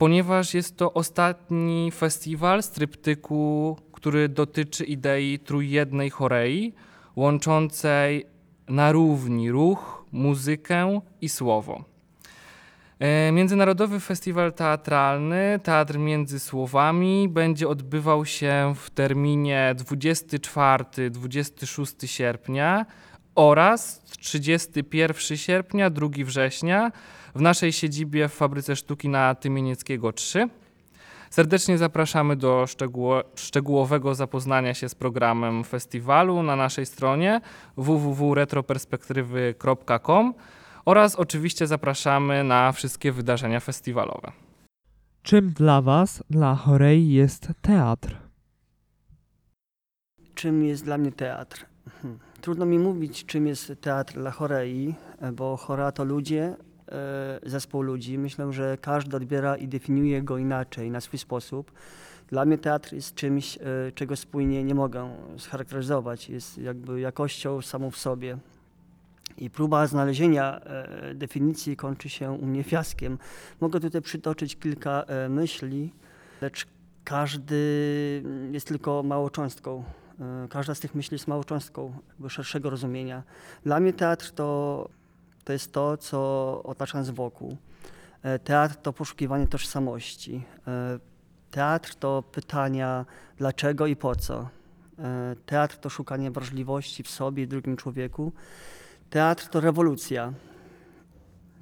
Ponieważ 0.00 0.54
jest 0.54 0.76
to 0.76 0.92
ostatni 0.92 1.90
festiwal 1.90 2.62
z 2.62 2.70
tryptyku, 2.70 3.76
który 3.92 4.28
dotyczy 4.28 4.84
idei 4.84 5.38
trójjednej 5.38 6.10
chorei, 6.10 6.72
łączącej 7.16 8.26
na 8.68 8.92
równi 8.92 9.50
ruch, 9.50 10.04
muzykę 10.12 11.00
i 11.20 11.28
słowo. 11.28 11.84
E, 12.98 13.32
Międzynarodowy 13.32 14.00
Festiwal 14.00 14.52
Teatralny 14.52 15.60
Teatr 15.62 15.98
Między 15.98 16.40
Słowami 16.40 17.28
będzie 17.28 17.68
odbywał 17.68 18.26
się 18.26 18.74
w 18.76 18.90
terminie 18.90 19.74
24-26 19.78 22.06
sierpnia 22.06 22.86
oraz 23.34 24.02
31 24.04 25.36
sierpnia, 25.36 25.90
2 25.90 26.08
września 26.24 26.92
w 27.34 27.40
naszej 27.40 27.72
siedzibie 27.72 28.28
w 28.28 28.34
Fabryce 28.34 28.76
Sztuki 28.76 29.08
na 29.08 29.34
Tymienieckiego 29.34 30.12
3. 30.12 30.48
Serdecznie 31.30 31.78
zapraszamy 31.78 32.36
do 32.36 32.64
szczegóło- 32.66 33.22
szczegółowego 33.36 34.14
zapoznania 34.14 34.74
się 34.74 34.88
z 34.88 34.94
programem 34.94 35.64
festiwalu 35.64 36.42
na 36.42 36.56
naszej 36.56 36.86
stronie 36.86 37.40
www.retroperspektywy.com 37.76 40.34
oraz 40.84 41.16
oczywiście 41.16 41.66
zapraszamy 41.66 42.44
na 42.44 42.72
wszystkie 42.72 43.12
wydarzenia 43.12 43.60
festiwalowe. 43.60 44.32
Czym 45.22 45.50
dla 45.50 45.82
Was, 45.82 46.22
dla 46.30 46.54
Chorei, 46.54 47.12
jest 47.12 47.48
teatr? 47.62 48.16
Czym 50.34 50.64
jest 50.64 50.84
dla 50.84 50.98
mnie 50.98 51.12
teatr? 51.12 51.66
Hmm. 52.02 52.18
Trudno 52.40 52.66
mi 52.66 52.78
mówić, 52.78 53.26
czym 53.26 53.46
jest 53.46 53.72
teatr 53.80 54.14
dla 54.14 54.30
Chorei, 54.30 54.94
bo 55.32 55.56
Chorea 55.56 55.92
to 55.92 56.04
ludzie, 56.04 56.56
zespół 57.42 57.82
ludzi. 57.82 58.18
Myślę, 58.18 58.52
że 58.52 58.78
każdy 58.80 59.16
odbiera 59.16 59.56
i 59.56 59.68
definiuje 59.68 60.22
go 60.22 60.38
inaczej, 60.38 60.90
na 60.90 61.00
swój 61.00 61.18
sposób. 61.18 61.72
Dla 62.28 62.44
mnie 62.44 62.58
teatr 62.58 62.92
jest 62.92 63.14
czymś, 63.14 63.56
e, 63.56 63.60
czego 63.94 64.16
spójnie 64.16 64.64
nie 64.64 64.74
mogę 64.74 65.16
scharakteryzować. 65.38 66.28
Jest 66.28 66.58
jakby 66.58 67.00
jakością 67.00 67.62
samą 67.62 67.90
w 67.90 67.96
sobie. 67.96 68.38
I 69.38 69.50
próba 69.50 69.86
znalezienia 69.86 70.60
e, 70.60 71.14
definicji 71.14 71.76
kończy 71.76 72.08
się 72.08 72.30
u 72.30 72.46
mnie 72.46 72.62
fiaskiem. 72.62 73.18
Mogę 73.60 73.80
tutaj 73.80 74.02
przytoczyć 74.02 74.56
kilka 74.56 75.02
e, 75.02 75.28
myśli, 75.28 75.92
lecz 76.40 76.66
każdy 77.04 78.22
jest 78.52 78.66
tylko 78.66 79.02
małą 79.02 79.28
cząstką 79.28 79.84
E, 80.20 80.48
Każda 80.48 80.74
z 80.74 80.80
tych 80.80 80.94
myśli 80.94 81.14
jest 81.14 81.28
małą 81.28 81.44
cząstką 81.44 81.92
szerszego 82.28 82.70
rozumienia. 82.70 83.22
Dla 83.64 83.80
mnie 83.80 83.92
teatr 83.92 84.30
to, 84.30 84.88
to 85.44 85.52
jest 85.52 85.72
to, 85.72 85.96
co 85.96 86.62
otacza 86.64 86.98
nas 86.98 87.10
wokół. 87.10 87.56
E, 88.22 88.38
Teatr 88.38 88.76
to 88.76 88.92
poszukiwanie 88.92 89.46
tożsamości. 89.46 90.44
E, 90.66 90.98
Teatr 91.50 91.94
to 91.94 92.22
pytania 92.32 93.06
dlaczego 93.36 93.86
i 93.86 93.96
po 93.96 94.16
co. 94.16 94.48
E, 94.98 95.36
Teatr 95.46 95.76
to 95.76 95.90
szukanie 95.90 96.30
wrażliwości 96.30 97.02
w 97.02 97.10
sobie 97.10 97.42
i 97.42 97.48
drugim 97.48 97.76
człowieku. 97.76 98.32
Teatr 99.10 99.48
to 99.48 99.60
rewolucja. 99.60 100.32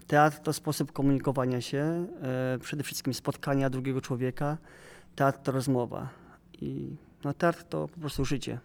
Teatr 0.07 0.39
to 0.39 0.53
sposób 0.53 0.93
komunikowania 0.93 1.61
się, 1.61 2.07
przede 2.61 2.83
wszystkim 2.83 3.15
spotkania 3.15 3.71
drugiego 3.71 4.01
człowieka. 4.01 4.59
Teatr 5.17 5.39
to 5.39 5.53
rozmowa. 5.53 6.09
I 6.61 6.97
no, 7.25 7.35
teatr 7.35 7.65
to 7.65 7.89
po 7.89 8.01
prostu 8.01 8.25
życie. 8.25 8.59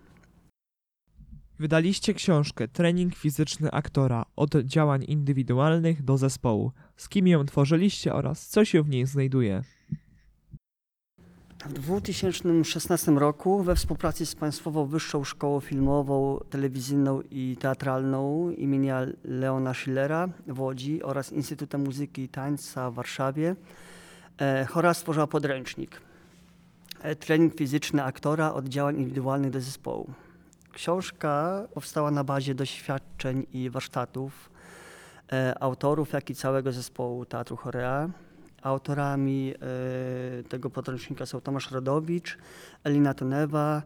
Wydaliście 1.59 2.13
książkę 2.13 2.67
Trening 2.67 3.15
fizyczny 3.15 3.71
aktora 3.71 4.25
od 4.35 4.55
działań 4.55 5.05
indywidualnych 5.07 6.03
do 6.03 6.17
zespołu. 6.17 6.71
Z 6.97 7.09
kim 7.09 7.27
ją 7.27 7.45
tworzyliście 7.45 8.13
oraz 8.13 8.47
co 8.47 8.65
się 8.65 8.83
w 8.83 8.89
niej 8.89 9.05
znajduje? 9.05 9.63
W 11.65 11.73
2016 11.73 13.11
roku 13.11 13.63
we 13.63 13.75
współpracy 13.75 14.25
z 14.25 14.35
Państwową 14.35 14.85
Wyższą 14.85 15.23
Szkołą 15.23 15.59
Filmową, 15.59 16.39
Telewizyjną 16.49 17.21
i 17.31 17.57
Teatralną 17.59 18.49
imienia 18.49 19.05
Leona 19.23 19.73
Schillera 19.73 20.29
w 20.47 20.59
Łodzi 20.59 21.03
oraz 21.03 21.31
Instytutem 21.31 21.81
Muzyki 21.81 22.21
i 22.21 22.29
Tańca 22.29 22.91
w 22.91 22.93
Warszawie 22.93 23.55
e, 24.37 24.65
chora 24.65 24.93
stworzyła 24.93 25.27
podręcznik 25.27 26.01
e, 27.01 27.15
Trening 27.15 27.55
fizyczny 27.55 28.03
aktora 28.03 28.53
od 28.53 28.67
działań 28.67 28.97
indywidualnych 28.97 29.51
do 29.51 29.61
zespołu. 29.61 30.13
Książka 30.73 31.63
powstała 31.73 32.11
na 32.11 32.23
bazie 32.23 32.55
doświadczeń 32.55 33.45
i 33.53 33.69
warsztatów 33.69 34.49
e, 35.33 35.63
autorów, 35.63 36.13
jak 36.13 36.29
i 36.29 36.35
całego 36.35 36.71
zespołu 36.71 37.25
Teatru 37.25 37.57
Chorea. 37.57 38.09
Autorami 38.61 39.53
e, 39.53 40.43
tego 40.43 40.69
podręcznika 40.69 41.25
są 41.25 41.41
Tomasz 41.41 41.71
Rodowicz, 41.71 42.37
Elina 42.83 43.13
Tonewa, 43.13 43.81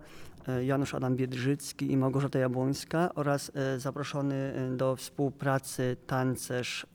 e, 0.47 0.65
Janusz 0.65 0.93
Adam 0.93 1.15
Biedrzycki 1.15 1.91
i 1.91 1.97
Małgorzata 1.97 2.39
Jabłońska 2.39 3.09
oraz 3.15 3.51
zaproszony 3.77 4.53
do 4.77 4.95
współpracy 4.95 5.97
tancerz 6.07 6.85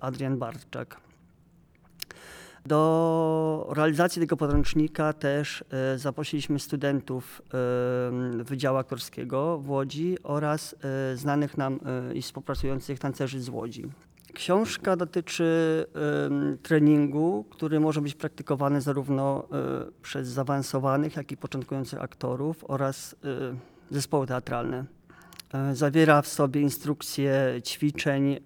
Adrian 0.00 0.38
Bartczak. 0.38 1.11
Do 2.66 3.72
realizacji 3.76 4.20
tego 4.20 4.36
podręcznika 4.36 5.12
też 5.12 5.64
e, 5.70 5.98
zaprosiliśmy 5.98 6.58
studentów 6.58 7.42
e, 8.40 8.44
Wydziału 8.44 8.78
Aktorskiego 8.78 9.58
w 9.58 9.70
Łodzi 9.70 10.16
oraz 10.22 10.74
e, 11.12 11.16
znanych 11.16 11.58
nam 11.58 11.80
i 12.14 12.22
współpracujących 12.22 12.98
tancerzy 12.98 13.40
z 13.40 13.48
Łodzi. 13.48 13.90
Książka 14.34 14.96
dotyczy 14.96 15.44
treningu, 16.62 17.44
który 17.50 17.80
może 17.80 18.00
być 18.00 18.14
praktykowany 18.14 18.80
zarówno 18.80 19.48
przez 20.02 20.28
zaawansowanych, 20.28 21.16
jak 21.16 21.32
i 21.32 21.36
początkujących 21.36 22.02
aktorów 22.02 22.64
oraz 22.68 23.16
zespoły 23.90 24.26
teatralne. 24.26 24.84
E, 25.52 25.74
Zawiera 25.74 26.22
w 26.22 26.28
sobie 26.28 26.60
instrukcje 26.60 27.60
ćwiczeń, 27.64 28.32
e, 28.32 28.38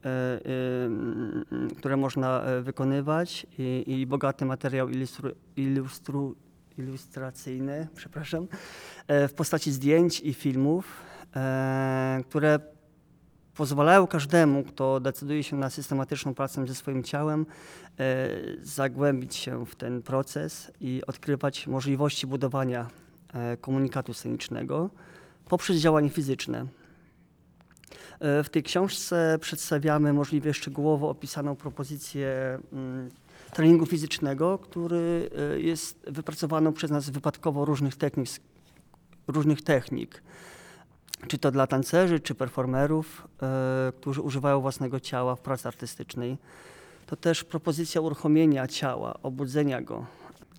em, 0.84 1.44
które 1.78 1.96
można 1.96 2.42
e, 2.42 2.62
wykonywać 2.62 3.46
i, 3.58 3.84
i 3.86 4.06
bogaty 4.06 4.44
materiał 4.44 4.88
ilustru, 4.88 5.30
ilustru, 5.56 6.36
ilustracyjny, 6.78 7.88
przepraszam, 7.96 8.46
e, 9.08 9.28
w 9.28 9.34
postaci 9.34 9.72
zdjęć 9.72 10.20
i 10.20 10.34
filmów, 10.34 11.02
e, 11.36 12.20
które 12.28 12.58
pozwalają 13.54 14.06
każdemu, 14.06 14.64
kto 14.64 15.00
decyduje 15.00 15.42
się 15.42 15.56
na 15.56 15.70
systematyczną 15.70 16.34
pracę 16.34 16.66
ze 16.66 16.74
swoim 16.74 17.02
ciałem, 17.02 17.46
e, 17.98 18.28
zagłębić 18.62 19.36
się 19.36 19.66
w 19.66 19.74
ten 19.74 20.02
proces 20.02 20.72
i 20.80 21.02
odkrywać 21.06 21.66
możliwości 21.66 22.26
budowania 22.26 22.86
e, 23.32 23.56
komunikatu 23.56 24.14
scenicznego 24.14 24.90
poprzez 25.48 25.76
działanie 25.76 26.10
fizyczne. 26.10 26.66
E, 28.20 28.42
W 28.42 28.48
tej 28.48 28.62
książce 28.62 29.38
przedstawiamy 29.40 30.12
możliwie 30.12 30.54
szczegółowo 30.54 31.10
opisaną 31.10 31.56
propozycję 31.56 32.58
mm, 32.72 33.10
treningu 33.52 33.86
fizycznego, 33.86 34.58
który 34.58 35.30
e, 35.54 35.60
jest 35.60 35.98
wypracowany 36.06 36.72
przez 36.72 36.90
nas 36.90 37.10
wypadkowo 37.10 37.64
różnych 37.64 37.96
technik, 37.96 38.30
różnych 39.28 39.62
technik 39.62 40.22
czy 41.28 41.38
to 41.38 41.50
dla 41.50 41.66
tancerzy, 41.66 42.20
czy 42.20 42.34
performerów, 42.34 43.28
e, 43.42 43.92
którzy 44.00 44.22
używają 44.22 44.60
własnego 44.60 45.00
ciała 45.00 45.36
w 45.36 45.40
pracy 45.40 45.68
artystycznej. 45.68 46.38
To 47.06 47.16
też 47.16 47.44
propozycja 47.44 48.00
uruchomienia 48.00 48.66
ciała, 48.66 49.14
obudzenia 49.22 49.82
go. 49.82 50.06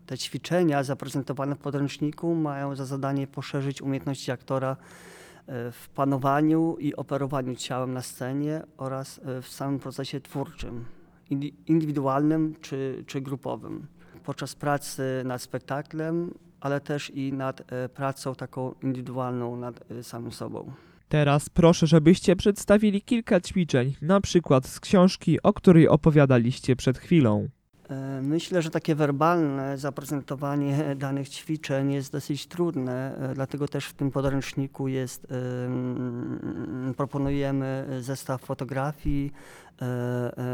Te 0.06 0.18
ćwiczenia 0.18 0.84
zaprezentowane 0.84 1.56
w 1.56 1.58
podręczniku 1.58 2.36
mają 2.36 2.76
za 2.76 2.86
zadanie 2.86 3.28
poszerzyć 3.28 3.82
umiejętności 3.82 4.32
aktora 4.32 4.78
w 5.72 5.90
panowaniu 5.90 6.78
i 6.80 6.96
operowaniu 6.96 7.56
ciałem 7.56 7.94
na 7.94 8.02
scenie 8.02 8.64
oraz 8.78 9.20
e, 9.26 9.42
w 9.42 9.48
samym 9.48 9.80
procesie 9.80 10.22
twórczym, 10.22 10.86
indywidualnym 11.68 12.56
czy, 12.62 13.04
czy 13.08 13.22
grupowym. 13.22 13.88
Podczas 14.24 14.56
pracy 14.56 15.04
nad 15.26 15.42
spektaklem, 15.42 16.34
ale 16.60 16.82
też 16.82 17.10
i 17.10 17.34
nad 17.34 17.62
e, 17.72 17.90
pracą 17.90 18.36
taką 18.36 18.76
indywidualną 18.84 19.58
nad 19.58 19.92
e, 19.92 20.04
samym 20.04 20.32
sobą. 20.32 20.72
Teraz 21.10 21.50
proszę, 21.50 21.88
żebyście 21.88 22.36
przedstawili 22.36 23.02
kilka 23.02 23.42
ćwiczeń, 23.42 23.96
na 24.02 24.22
przykład 24.22 24.68
z 24.68 24.80
książki, 24.80 25.42
o 25.44 25.54
której 25.54 25.88
opowiadaliście 25.88 26.76
przed 26.76 26.98
chwilą. 26.98 27.48
E, 27.90 28.22
Myślę, 28.22 28.62
że 28.62 28.70
takie 28.70 28.96
werbalne 28.96 29.78
zaprezentowanie 29.78 30.96
danych 30.96 31.30
ćwiczeń 31.30 31.94
jest 31.94 32.12
dosyć 32.12 32.48
trudne, 32.48 33.18
e, 33.18 33.34
dlatego 33.34 33.68
też 33.68 33.86
w 33.86 33.94
tym 33.94 34.12
podręczniku 34.12 34.88
jest, 34.88 35.28
em, 35.32 36.94
proponujemy 36.98 37.88
zestaw 38.00 38.42
fotografii, 38.42 39.34
e, 39.82 39.86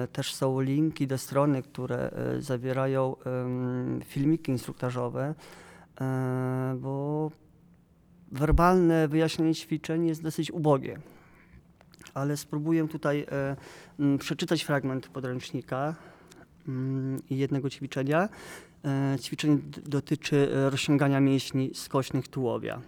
e, 0.03 0.07
też 0.07 0.33
są 0.33 0.59
linki 0.59 1.07
do 1.07 1.17
strony, 1.17 1.63
które 1.63 2.11
e, 2.11 2.41
zawierają 2.41 3.15
filmiki 4.05 4.51
instruktażowe, 4.51 5.35
e, 6.01 6.75
bo 6.79 7.31
werbalne 8.31 9.07
wyjaśnienie 9.07 9.55
ćwiczeń 9.55 10.07
jest 10.07 10.23
dosyć 10.23 10.51
ubogie. 10.51 10.99
Ale 12.13 12.37
spróbuję 12.37 12.87
tutaj 12.87 13.25
e, 13.99 14.17
przeczytać 14.17 14.63
fragment 14.63 15.07
podręcznika 15.07 15.83
mm, 15.83 16.12
i 17.29 17.37
jednego 17.37 17.69
ćwiczenia. 17.69 18.29
E, 18.85 19.17
Ćwiczenie 19.19 19.57
dotyczy 19.85 20.51
e, 20.55 20.69
rozciągania 20.69 21.19
mięśni 21.19 21.71
skośnych 21.73 22.27
tułowia. 22.27 22.81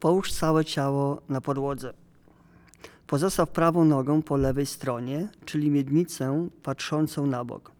Połóż 0.00 0.32
całe 0.32 0.64
ciało 0.64 1.22
na 1.28 1.40
podłodze. 1.40 1.94
Pozostaw 3.06 3.50
prawą 3.50 3.84
nogą 3.84 4.22
po 4.22 4.36
lewej 4.36 4.66
stronie, 4.66 5.28
czyli 5.44 5.70
miednicę 5.70 6.48
patrzącą 6.62 7.26
na 7.26 7.44
bok. 7.44 7.72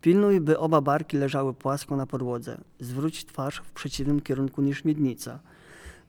Pilnuj, 0.00 0.40
by 0.40 0.58
oba 0.58 0.80
barki 0.80 1.16
leżały 1.16 1.54
płasko 1.54 1.96
na 1.96 2.06
podłodze. 2.06 2.60
Zwróć 2.80 3.24
twarz 3.24 3.62
w 3.64 3.72
przeciwnym 3.72 4.20
kierunku 4.20 4.62
niż 4.62 4.84
miednica. 4.84 5.38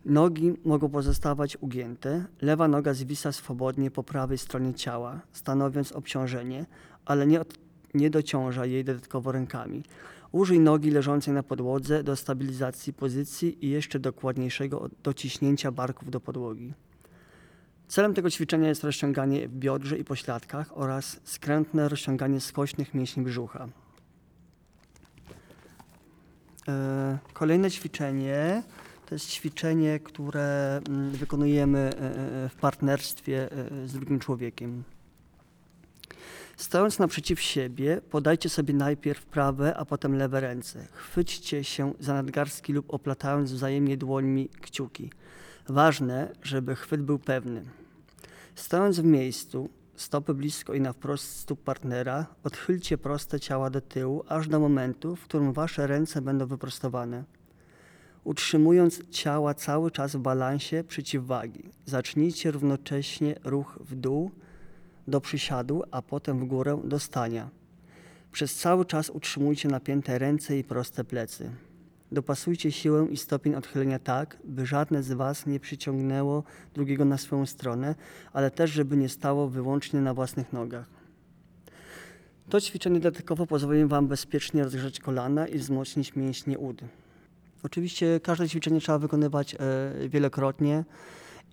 Nogi 0.05 0.53
mogą 0.65 0.89
pozostawać 0.89 1.57
ugięte. 1.61 2.25
Lewa 2.41 2.67
noga 2.67 2.93
zwisa 2.93 3.31
swobodnie 3.31 3.91
po 3.91 4.03
prawej 4.03 4.37
stronie 4.37 4.73
ciała, 4.73 5.21
stanowiąc 5.31 5.91
obciążenie, 5.91 6.65
ale 7.05 7.27
nie, 7.27 7.41
od, 7.41 7.53
nie 7.93 8.09
dociąża 8.09 8.65
jej 8.65 8.83
dodatkowo 8.83 9.31
rękami. 9.31 9.83
Użyj 10.31 10.59
nogi 10.59 10.91
leżącej 10.91 11.33
na 11.33 11.43
podłodze 11.43 12.03
do 12.03 12.15
stabilizacji 12.15 12.93
pozycji 12.93 13.65
i 13.65 13.69
jeszcze 13.69 13.99
dokładniejszego 13.99 14.89
dociśnięcia 15.03 15.71
barków 15.71 16.11
do 16.11 16.19
podłogi. 16.19 16.73
Celem 17.87 18.13
tego 18.13 18.29
ćwiczenia 18.29 18.67
jest 18.67 18.83
rozciąganie 18.83 19.47
w 19.47 19.55
biodrze 19.55 19.97
i 19.97 20.03
pośladkach 20.03 20.77
oraz 20.77 21.19
skrętne 21.23 21.89
rozciąganie 21.89 22.41
skośnych 22.41 22.93
mięśni 22.93 23.23
brzucha. 23.23 23.67
E, 26.67 27.17
Kolejne 27.33 27.71
ćwiczenie 27.71 28.63
to 29.05 29.15
jest 29.15 29.29
ćwiczenie, 29.29 29.99
które 29.99 30.81
mm, 30.89 31.11
wykonujemy 31.11 31.79
e, 31.79 32.45
e, 32.45 32.49
w 32.49 32.55
partnerstwie 32.55 33.51
e, 33.51 33.87
z 33.87 33.93
drugim 33.93 34.19
człowiekiem. 34.19 34.83
Stojąc 36.57 36.99
naprzeciw 36.99 37.41
siebie, 37.41 38.01
podajcie 38.09 38.49
sobie 38.49 38.73
najpierw 38.73 39.25
prawe, 39.25 39.77
a 39.77 39.85
potem 39.85 40.15
lewe 40.15 40.39
ręce. 40.39 40.87
Chwyćcie 40.91 41.63
się 41.63 41.93
za 41.99 42.13
nadgarstki 42.13 42.73
lub 42.73 42.93
oplatając 42.93 43.51
wzajemnie 43.51 43.97
dłońmi 43.97 44.49
kciuki. 44.49 45.11
Ważne, 45.69 46.31
żeby 46.43 46.75
chwyt 46.75 47.01
był 47.01 47.19
pewny. 47.19 47.63
Stojąc 48.55 48.99
w 48.99 49.03
miejscu, 49.03 49.69
stopy 49.95 50.33
blisko 50.33 50.73
i 50.73 50.81
na 50.81 50.93
wprost 50.93 51.39
stóp 51.39 51.63
partnera, 51.63 52.25
odchylcie 52.43 52.97
proste 52.97 53.39
ciała 53.39 53.69
do 53.69 53.81
tyłu, 53.81 54.23
aż 54.27 54.47
do 54.47 54.59
momentu, 54.59 55.15
w 55.15 55.23
którym 55.23 55.53
wasze 55.53 55.87
ręce 55.87 56.21
będą 56.21 56.45
wyprostowane. 56.45 57.23
Utrzymując 58.23 59.09
ciała 59.09 59.53
cały 59.53 59.91
czas 59.91 60.15
w 60.15 60.19
balansie 60.19 60.83
przeciwwagi, 60.83 61.63
zacznijcie 61.85 62.51
równocześnie 62.51 63.35
ruch 63.43 63.79
w 63.81 63.95
dół 63.95 64.31
do 65.07 65.21
przysiadu, 65.21 65.83
a 65.91 66.01
potem 66.01 66.39
w 66.39 66.45
górę 66.45 66.81
do 66.83 66.99
stania. 66.99 67.49
Przez 68.31 68.55
cały 68.55 68.85
czas 68.85 69.09
utrzymujcie 69.09 69.69
napięte 69.69 70.19
ręce 70.19 70.57
i 70.57 70.63
proste 70.63 71.03
plecy. 71.03 71.51
Dopasujcie 72.11 72.71
siłę 72.71 73.07
i 73.11 73.17
stopień 73.17 73.55
odchylenia 73.55 73.99
tak, 73.99 74.37
by 74.43 74.65
żadne 74.65 75.03
z 75.03 75.11
Was 75.11 75.45
nie 75.45 75.59
przyciągnęło 75.59 76.43
drugiego 76.73 77.05
na 77.05 77.17
swoją 77.17 77.45
stronę, 77.45 77.95
ale 78.33 78.51
też, 78.51 78.71
żeby 78.71 78.97
nie 78.97 79.09
stało 79.09 79.47
wyłącznie 79.47 80.01
na 80.01 80.13
własnych 80.13 80.53
nogach. 80.53 80.89
To 82.49 82.61
ćwiczenie 82.61 82.99
dodatkowo 82.99 83.47
pozwoli 83.47 83.85
Wam 83.85 84.07
bezpiecznie 84.07 84.63
rozgrzać 84.63 84.99
kolana 84.99 85.47
i 85.47 85.57
wzmocnić 85.57 86.15
mięśnie 86.15 86.59
ud. 86.59 86.81
Oczywiście 87.63 88.19
każde 88.19 88.49
ćwiczenie 88.49 88.79
trzeba 88.81 88.99
wykonywać 88.99 89.55
e, 89.55 89.57
wielokrotnie 90.09 90.83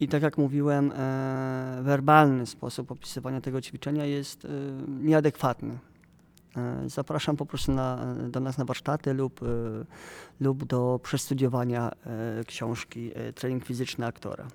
i 0.01 0.09
tak 0.09 0.23
jak 0.23 0.39
mówiłem, 0.39 0.93
e, 0.93 1.81
werbalny 1.83 2.47
sposób 2.47 2.93
opisywania 2.93 3.41
tego 3.41 3.61
ćwiczenia 3.61 4.05
jest 4.05 4.45
e, 4.45 4.49
nieadekwatny. 5.03 5.79
Zapraszam 6.87 7.37
po 7.37 7.47
prostu 7.47 7.73
na, 7.73 8.15
do 8.29 8.41
nas 8.41 8.59
na 8.59 8.65
warsztaty 8.65 9.15
lub, 9.15 9.41
lub 10.41 10.65
do 10.65 11.01
przestudiowania 11.03 11.91
książki 12.47 13.11
Trening 13.35 13.65
fizyczny 13.65 14.07
aktora. 14.07 14.49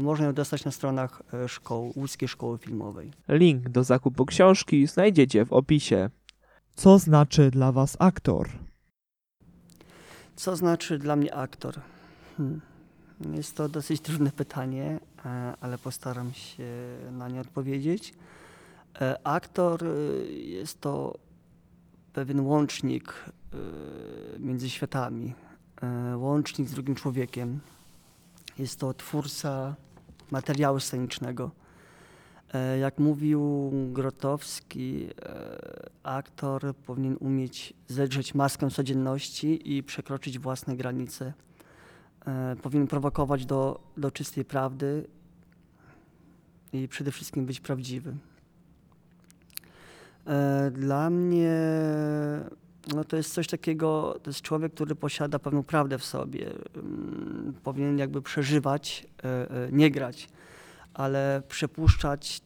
Można 0.00 0.26
ją 0.26 0.32
dostać 0.32 0.64
na 0.64 0.70
stronach 0.70 1.22
szkoły, 1.46 1.92
Łódzkiej 1.96 2.28
Szkoły 2.28 2.58
Filmowej. 2.58 3.10
Link 3.28 3.68
do 3.68 3.84
zakupu 3.84 4.26
książki 4.26 4.86
znajdziecie 4.86 5.44
w 5.44 5.52
opisie. 5.52 6.10
Co 6.74 6.98
znaczy 6.98 7.50
dla 7.50 7.72
Was 7.72 7.96
aktor? 7.98 8.65
Co 10.36 10.56
znaczy 10.56 10.98
dla 10.98 11.16
mnie 11.16 11.34
aktor? 11.34 11.74
Hmm. 12.36 12.60
Jest 13.34 13.56
to 13.56 13.68
dosyć 13.68 14.00
trudne 14.00 14.32
pytanie, 14.32 15.00
e, 15.24 15.54
ale 15.60 15.78
postaram 15.78 16.32
się 16.32 16.64
na 17.12 17.28
nie 17.28 17.40
odpowiedzieć. 17.40 18.14
E, 19.00 19.26
Aktor 19.26 19.84
e, 19.84 19.88
jest 20.32 20.80
to 20.80 21.18
pewien 22.12 22.40
łącznik 22.40 23.14
między 24.38 24.70
światami, 24.70 25.34
łącznik 26.16 26.68
z 26.68 26.72
drugim 26.72 26.94
człowiekiem. 26.94 27.60
Jest 28.58 28.80
to 28.80 28.94
twórca 28.94 29.74
materiału 30.30 30.80
scenicznego. 30.80 31.50
E, 32.56 32.78
Jak 32.78 32.98
mówił 32.98 33.70
Grotowski, 33.92 35.08
e, 35.22 35.90
aktor 36.02 36.74
powinien 36.86 37.16
umieć 37.20 37.74
zedrzeć 37.88 38.34
maskę 38.34 38.70
codzienności 38.70 39.76
i 39.76 39.82
przekroczyć 39.82 40.38
własne 40.38 40.76
granice. 40.76 41.32
E, 42.26 42.56
Powinien 42.62 42.86
prowokować 42.86 43.46
do, 43.46 43.80
do 43.96 44.10
czystej 44.10 44.44
prawdy 44.44 45.06
i 46.72 46.88
przede 46.88 47.12
wszystkim 47.12 47.46
być 47.46 47.60
prawdziwy. 47.60 48.16
Dla 50.72 51.10
mnie 51.10 51.58
no 52.94 53.04
to 53.04 53.16
jest 53.16 53.34
coś 53.34 53.46
takiego, 53.46 54.18
to 54.22 54.30
jest 54.30 54.42
człowiek, 54.42 54.74
który 54.74 54.94
posiada 54.94 55.38
pewną 55.38 55.62
prawdę 55.62 55.98
w 55.98 56.04
sobie. 56.04 56.52
Mm, 56.76 57.54
Powinien 57.62 57.98
jakby 57.98 58.22
przeżywać, 58.22 59.06
nie 59.72 59.90
grać, 59.90 60.28
ale 60.94 61.42
przepuszczać, 61.48 62.40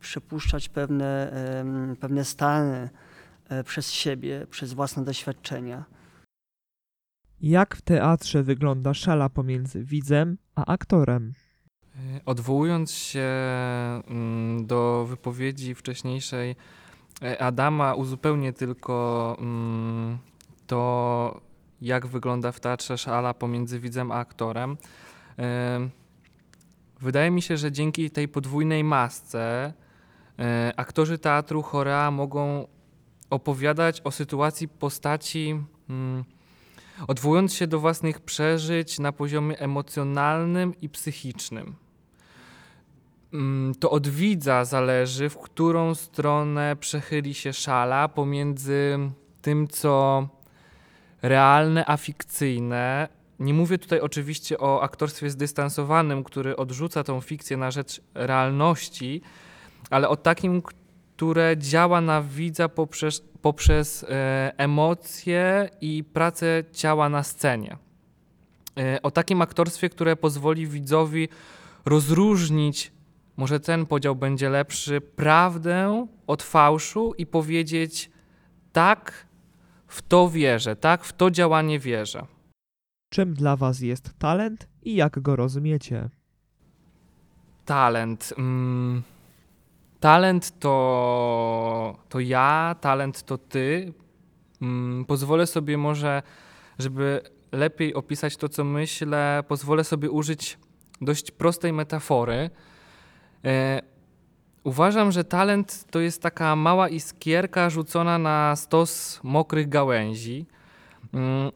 przepuszczać 0.00 0.68
pewne, 0.68 1.32
pewne 2.00 2.24
stany 2.24 2.90
e, 3.48 3.64
przez 3.64 3.92
siebie, 3.92 4.46
przez 4.50 4.72
własne 4.72 5.04
doświadczenia. 5.04 5.84
Jak 7.40 7.76
w 7.76 7.82
teatrze 7.82 8.42
wygląda 8.42 8.94
szala 8.94 9.28
pomiędzy 9.28 9.84
widzem 9.84 10.38
a 10.54 10.66
aktorem? 10.66 11.32
E, 12.16 12.20
Odwołując 12.24 12.92
się 12.92 13.28
mm, 14.06 14.66
do 14.66 15.06
wypowiedzi 15.08 15.74
wcześniejszej 15.74 16.56
e, 17.22 17.42
Adama, 17.42 17.94
uzupełnię 17.94 18.52
tylko 18.52 19.36
mm, 19.40 20.18
to, 20.66 21.40
jak 21.80 22.06
wygląda 22.06 22.52
w 22.52 22.60
teatrze 22.60 22.98
szala 22.98 23.34
pomiędzy 23.34 23.80
widzem 23.80 24.12
a 24.12 24.14
aktorem. 24.14 24.76
Wydaje 27.00 27.30
mi 27.30 27.42
się, 27.42 27.56
że 27.56 27.72
dzięki 27.72 28.10
tej 28.10 28.28
podwójnej 28.28 28.84
masce 28.84 29.72
e, 30.38 30.72
aktorzy 30.76 31.18
teatru 31.18 31.62
chorea 31.62 32.10
mogą 32.10 32.66
opowiadać 33.30 34.00
o 34.00 34.10
sytuacji 34.10 34.68
postaci, 34.68 35.62
mm, 35.90 36.24
odwołując 37.08 37.54
się 37.54 37.66
do 37.66 37.80
własnych 37.80 38.20
przeżyć 38.20 38.98
na 38.98 39.12
poziomie 39.12 39.58
emocjonalnym 39.58 40.80
i 40.80 40.88
psychicznym. 40.88 41.74
Mm, 43.32 43.74
To 43.74 43.90
od 43.90 44.08
widza 44.08 44.64
zależy, 44.64 45.28
w 45.28 45.38
którą 45.38 45.94
stronę 45.94 46.76
przechyli 46.76 47.34
się 47.34 47.52
szala 47.52 48.08
pomiędzy 48.08 48.98
tym, 49.42 49.68
co 49.68 50.28
realne, 51.22 51.84
a 51.86 51.96
fikcyjne. 51.96 53.08
Nie 53.38 53.54
mówię 53.54 53.78
tutaj 53.78 54.00
oczywiście 54.00 54.58
o 54.58 54.82
aktorstwie 54.82 55.30
zdystansowanym, 55.30 56.24
który 56.24 56.56
odrzuca 56.56 57.04
tą 57.04 57.20
fikcję 57.20 57.56
na 57.56 57.70
rzecz 57.70 58.00
realności, 58.14 59.22
ale 59.90 60.08
o 60.08 60.16
takim, 60.16 60.62
które 61.16 61.56
działa 61.58 62.00
na 62.00 62.22
widza 62.22 62.68
poprzez, 62.68 63.20
poprzez 63.42 64.04
e, 64.04 64.52
emocje 64.56 65.68
i 65.80 66.04
pracę 66.04 66.64
ciała 66.72 67.08
na 67.08 67.22
scenie. 67.22 67.76
E, 68.78 69.02
o 69.02 69.10
takim 69.10 69.42
aktorstwie, 69.42 69.88
które 69.88 70.16
pozwoli 70.16 70.66
widzowi 70.66 71.28
rozróżnić, 71.84 72.92
może 73.36 73.60
ten 73.60 73.86
podział 73.86 74.16
będzie 74.16 74.50
lepszy, 74.50 75.00
prawdę 75.00 76.06
od 76.26 76.42
fałszu 76.42 77.14
i 77.18 77.26
powiedzieć 77.26 78.10
tak, 78.72 79.26
w 79.86 80.02
to 80.02 80.30
wierzę, 80.30 80.76
tak, 80.76 81.04
w 81.04 81.12
to 81.12 81.30
działanie 81.30 81.78
wierzę. 81.78 82.26
Czym 83.12 83.34
dla 83.34 83.56
Was 83.56 83.80
jest 83.80 84.18
talent 84.18 84.68
i 84.82 84.94
jak 84.94 85.20
go 85.20 85.36
rozumiecie? 85.36 86.08
Talent. 87.64 88.34
Mm, 88.38 89.02
talent 90.00 90.58
to, 90.58 91.96
to 92.08 92.20
ja, 92.20 92.76
talent 92.80 93.22
to 93.22 93.38
ty. 93.38 93.92
Mm, 94.62 95.04
pozwolę 95.04 95.46
sobie 95.46 95.78
może, 95.78 96.22
żeby 96.78 97.20
lepiej 97.52 97.94
opisać 97.94 98.36
to, 98.36 98.48
co 98.48 98.64
myślę, 98.64 99.44
pozwolę 99.48 99.84
sobie 99.84 100.10
użyć 100.10 100.58
dość 101.00 101.30
prostej 101.30 101.72
metafory. 101.72 102.50
E, 103.44 103.82
uważam, 104.64 105.12
że 105.12 105.24
talent 105.24 105.84
to 105.90 106.00
jest 106.00 106.22
taka 106.22 106.56
mała 106.56 106.88
iskierka 106.88 107.70
rzucona 107.70 108.18
na 108.18 108.56
stos 108.56 109.20
mokrych 109.22 109.68
gałęzi. 109.68 110.46
Mm, 111.12 111.50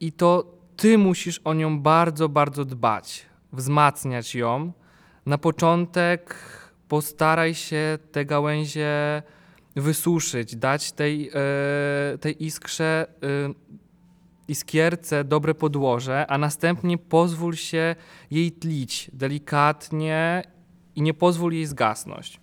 I 0.00 0.12
to 0.12 0.44
ty 0.76 0.98
musisz 0.98 1.40
o 1.44 1.54
nią 1.54 1.80
bardzo, 1.80 2.28
bardzo 2.28 2.64
dbać, 2.64 3.26
wzmacniać 3.52 4.34
ją. 4.34 4.72
Na 5.26 5.38
początek 5.38 6.36
postaraj 6.92 7.54
się 7.54 7.98
te 8.12 8.24
gałęzie 8.24 9.22
wysuszyć, 9.76 10.56
dać 10.56 10.92
tej, 10.92 11.30
e, 11.34 12.18
tej 12.18 12.44
iskrze, 12.44 13.06
e, 13.22 13.54
iskierce 14.48 15.24
dobre 15.24 15.54
podłoże, 15.54 16.26
a 16.28 16.38
następnie 16.38 16.98
pozwól 16.98 17.56
się 17.56 17.96
jej 18.30 18.52
tlić 18.52 19.10
delikatnie 19.12 20.42
i 20.96 21.02
nie 21.02 21.14
pozwól 21.14 21.52
jej 21.52 21.66
zgasnąć. 21.66 22.40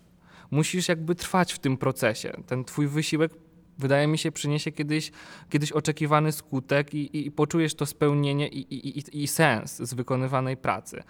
Musisz 0.51 0.89
jakby 0.89 1.15
trwać 1.15 1.53
w 1.53 1.59
tym 1.59 1.77
procesie. 1.77 2.43
Ten 2.47 2.63
twój 2.63 2.87
wysiłek, 2.87 3.31
wydaje 3.77 4.07
mi 4.07 4.17
się, 4.17 4.31
przyniesie 4.31 4.71
kiedyś, 4.71 5.11
kiedyś 5.49 5.71
oczekiwany 5.71 6.31
skutek 6.31 6.93
i, 6.93 7.17
i, 7.17 7.27
i 7.27 7.31
poczujesz 7.31 7.75
to 7.75 7.85
spełnienie 7.85 8.47
i, 8.47 8.75
i, 8.75 9.23
i 9.23 9.27
sens 9.27 9.77
z 9.77 9.93
wykonywanej 9.93 10.57
pracy. 10.57 11.03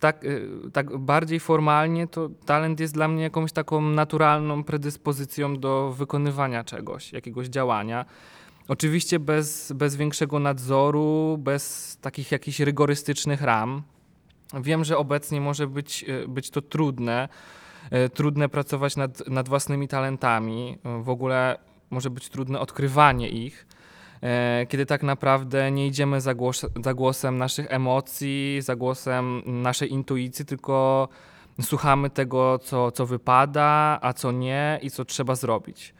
Tak, 0.00 0.24
y, 0.24 0.48
tak 0.72 0.98
bardziej 0.98 1.40
formalnie, 1.40 2.06
to 2.06 2.28
talent 2.46 2.80
jest 2.80 2.94
dla 2.94 3.08
mnie 3.08 3.22
jakąś 3.22 3.52
taką 3.52 3.80
naturalną 3.80 4.64
predyspozycją 4.64 5.56
do 5.56 5.92
wykonywania 5.92 6.64
czegoś, 6.64 7.12
jakiegoś 7.12 7.48
działania. 7.48 8.04
Oczywiście 8.68 9.18
bez, 9.18 9.72
bez 9.72 9.96
większego 9.96 10.38
nadzoru, 10.38 11.38
bez 11.38 11.96
takich 12.00 12.32
jakichś 12.32 12.60
rygorystycznych 12.60 13.42
ram. 13.42 13.82
Wiem, 14.60 14.84
że 14.84 14.98
obecnie 14.98 15.40
może 15.40 15.66
być, 15.66 16.04
y, 16.08 16.28
być 16.28 16.50
to 16.50 16.62
trudne, 16.62 17.28
y, 18.06 18.08
trudne 18.08 18.48
pracować 18.48 18.96
nad, 18.96 19.28
nad 19.28 19.48
własnymi 19.48 19.88
talentami. 19.88 20.78
W 21.02 21.08
ogóle 21.08 21.58
może 21.90 22.10
być 22.10 22.28
trudne 22.28 22.60
odkrywanie 22.60 23.28
ich, 23.28 23.66
kiedy 24.68 24.86
tak 24.86 25.02
naprawdę 25.02 25.70
nie 25.70 25.86
idziemy 25.86 26.20
za, 26.20 26.34
głos, 26.34 26.66
za 26.84 26.94
głosem 26.94 27.38
naszych 27.38 27.66
emocji, 27.72 28.58
za 28.62 28.76
głosem 28.76 29.42
naszej 29.46 29.92
intuicji, 29.92 30.44
tylko 30.44 31.08
słuchamy 31.62 32.10
tego, 32.10 32.58
co, 32.58 32.90
co 32.90 33.06
wypada, 33.06 33.98
a 34.02 34.12
co 34.12 34.32
nie 34.32 34.78
i 34.82 34.90
co 34.90 35.04
trzeba 35.04 35.34
zrobić. 35.34 35.94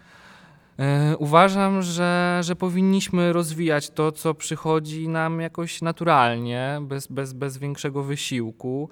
E, 0.78 1.16
Uważam, 1.16 1.82
że, 1.82 2.40
że 2.42 2.56
powinniśmy 2.56 3.32
rozwijać 3.32 3.90
to, 3.90 4.12
co 4.12 4.34
przychodzi 4.34 5.08
nam 5.08 5.40
jakoś 5.40 5.82
naturalnie, 5.82 6.78
bez, 6.82 7.06
bez, 7.06 7.32
bez 7.32 7.58
większego 7.58 8.02
wysiłku. 8.02 8.88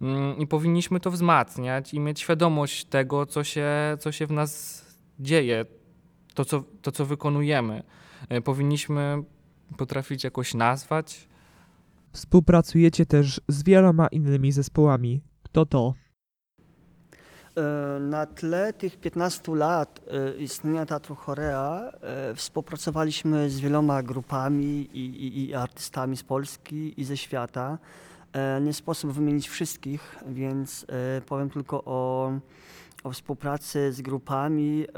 Mm, 0.00 0.38
I 0.38 0.46
powinniśmy 0.46 1.00
to 1.00 1.10
wzmacniać 1.10 1.94
i 1.94 2.00
mieć 2.00 2.20
świadomość 2.20 2.84
tego, 2.84 3.26
co 3.26 3.44
się, 3.44 3.68
co 4.00 4.12
się 4.12 4.26
w 4.26 4.32
nas 4.32 4.84
dzieje, 5.20 5.64
to 6.34 6.44
co, 6.44 6.64
to, 6.82 6.92
co 6.92 7.06
wykonujemy. 7.06 7.82
E, 8.28 8.40
Powinniśmy 8.40 9.22
potrafić 9.76 10.24
jakoś 10.24 10.54
nazwać. 10.54 11.28
Współpracujecie 12.12 13.06
też 13.06 13.40
z 13.48 13.62
wieloma 13.62 14.08
innymi 14.08 14.52
zespołami. 14.52 15.22
Kto 15.42 15.66
to? 15.66 15.94
E, 17.56 18.00
Na 18.00 18.26
tle 18.26 18.72
tych 18.72 18.96
15 18.96 19.54
lat 19.54 20.00
e, 20.10 20.36
istnienia 20.36 20.86
Teatru 20.86 21.14
Chorea 21.14 21.90
współpracowaliśmy 22.34 23.50
z 23.50 23.60
wieloma 23.60 24.02
grupami 24.02 24.88
i, 24.92 25.26
i, 25.26 25.48
i 25.48 25.54
artystami 25.54 26.16
z 26.16 26.22
Polski 26.22 27.00
i 27.00 27.04
ze 27.04 27.16
świata. 27.16 27.78
Nie 28.60 28.72
sposób 28.72 29.12
wymienić 29.12 29.48
wszystkich, 29.48 30.16
więc 30.26 30.86
powiem 31.26 31.50
tylko 31.50 31.84
o, 31.84 32.32
o 33.04 33.10
współpracy 33.10 33.92
z 33.92 34.02
grupami, 34.02 34.84
e, 34.84 34.92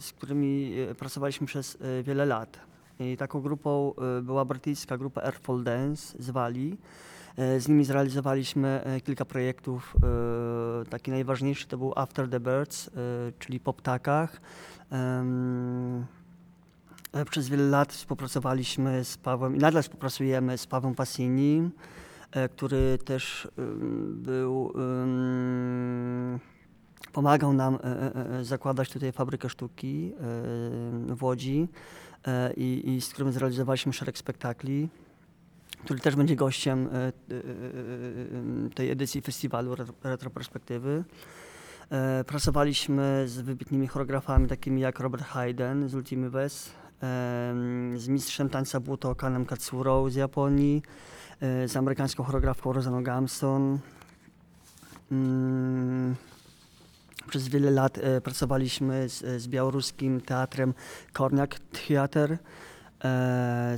z 0.00 0.12
którymi 0.16 0.74
e, 0.90 0.94
pracowaliśmy 0.94 1.46
przez 1.46 1.78
e, 1.80 2.02
wiele 2.02 2.26
lat. 2.26 2.60
I 3.00 3.16
taką 3.16 3.40
grupą 3.40 3.94
była 4.22 4.44
brytyjska 4.44 4.98
grupa 4.98 5.20
Airfall 5.20 5.64
Dance 5.64 6.22
z 6.22 6.30
Walii. 6.30 6.80
Z 7.58 7.68
nimi 7.68 7.84
zrealizowaliśmy 7.84 9.00
kilka 9.04 9.24
projektów. 9.24 9.96
Taki 10.90 11.10
najważniejszy 11.10 11.66
to 11.66 11.78
był 11.78 11.92
After 11.96 12.28
the 12.28 12.40
Birds, 12.40 12.90
czyli 13.38 13.60
po 13.60 13.72
ptakach. 13.72 14.40
Przez 17.30 17.48
wiele 17.48 17.62
lat 17.62 17.92
współpracowaliśmy 17.92 19.04
z 19.04 19.18
Pawłem 19.18 19.56
i 19.56 19.58
nadal 19.58 19.82
współpracujemy 19.82 20.58
z 20.58 20.66
Pawłem 20.66 20.94
Passini, 20.94 21.70
który 22.50 22.98
też 23.04 23.48
był, 24.08 24.72
pomagał 27.12 27.52
nam 27.52 27.74
e, 27.74 27.78
e, 27.84 28.38
e, 28.38 28.44
zakładać 28.44 28.90
tutaj 28.90 29.12
fabrykę 29.12 29.48
sztuki 29.48 30.12
w 31.08 31.22
Łodzi 31.22 31.68
i, 32.56 32.82
i 32.86 33.00
z 33.00 33.08
którym 33.08 33.32
zrealizowaliśmy 33.32 33.92
szereg 33.92 34.18
spektakli 34.18 34.88
który 35.84 36.00
też 36.00 36.16
będzie 36.16 36.36
gościem 36.36 36.88
tej 38.74 38.90
edycji 38.90 39.22
festiwalu 39.22 39.74
Retro- 39.74 39.92
Retroperspektywy. 40.04 41.04
Pracowaliśmy 42.26 43.24
z 43.28 43.40
wybitnymi 43.40 43.86
choreografami 43.86 44.48
takimi 44.48 44.80
jak 44.80 45.00
Robert 45.00 45.24
Hayden 45.24 45.88
z 45.88 45.94
Ultimy 45.94 46.30
Wes, 46.30 46.70
z 47.96 48.08
mistrzem 48.08 48.48
tańca 48.48 48.80
buto 48.80 49.14
Kanem 49.14 49.46
Katsurą 49.46 50.10
z 50.10 50.14
Japonii, 50.14 50.82
z 51.66 51.76
amerykańską 51.76 52.24
choreografką 52.24 52.72
Rosaną 52.72 53.02
Gamson. 53.02 53.78
Przez 57.28 57.48
wiele 57.48 57.70
lat 57.70 57.98
e, 57.98 58.20
pracowaliśmy 58.20 59.08
z, 59.08 59.42
z 59.42 59.48
białoruskim 59.48 60.20
teatrem 60.20 60.74
Korniak 61.12 61.58
Theater. 61.58 62.32
E, 62.32 62.38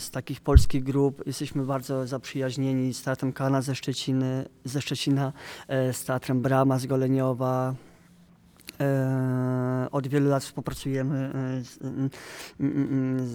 z 0.00 0.10
takich 0.10 0.40
polskich 0.40 0.84
grup 0.84 1.26
jesteśmy 1.26 1.62
bardzo 1.64 2.06
zaprzyjaźnieni 2.06 2.94
z 2.94 3.02
Teatrem 3.02 3.32
Kana 3.32 3.62
ze, 3.62 3.74
Szczeciny, 3.74 4.48
ze 4.64 4.82
Szczecina, 4.82 5.32
e, 5.68 5.92
z 5.92 6.04
Teatrem 6.04 6.42
Brama 6.42 6.78
z 6.78 6.86
Goleniowa. 6.86 7.74
E, 8.80 9.88
od 9.92 10.06
wielu 10.06 10.30
lat 10.30 10.44
współpracujemy 10.44 11.32
e, 11.34 11.64
z, 11.64 11.78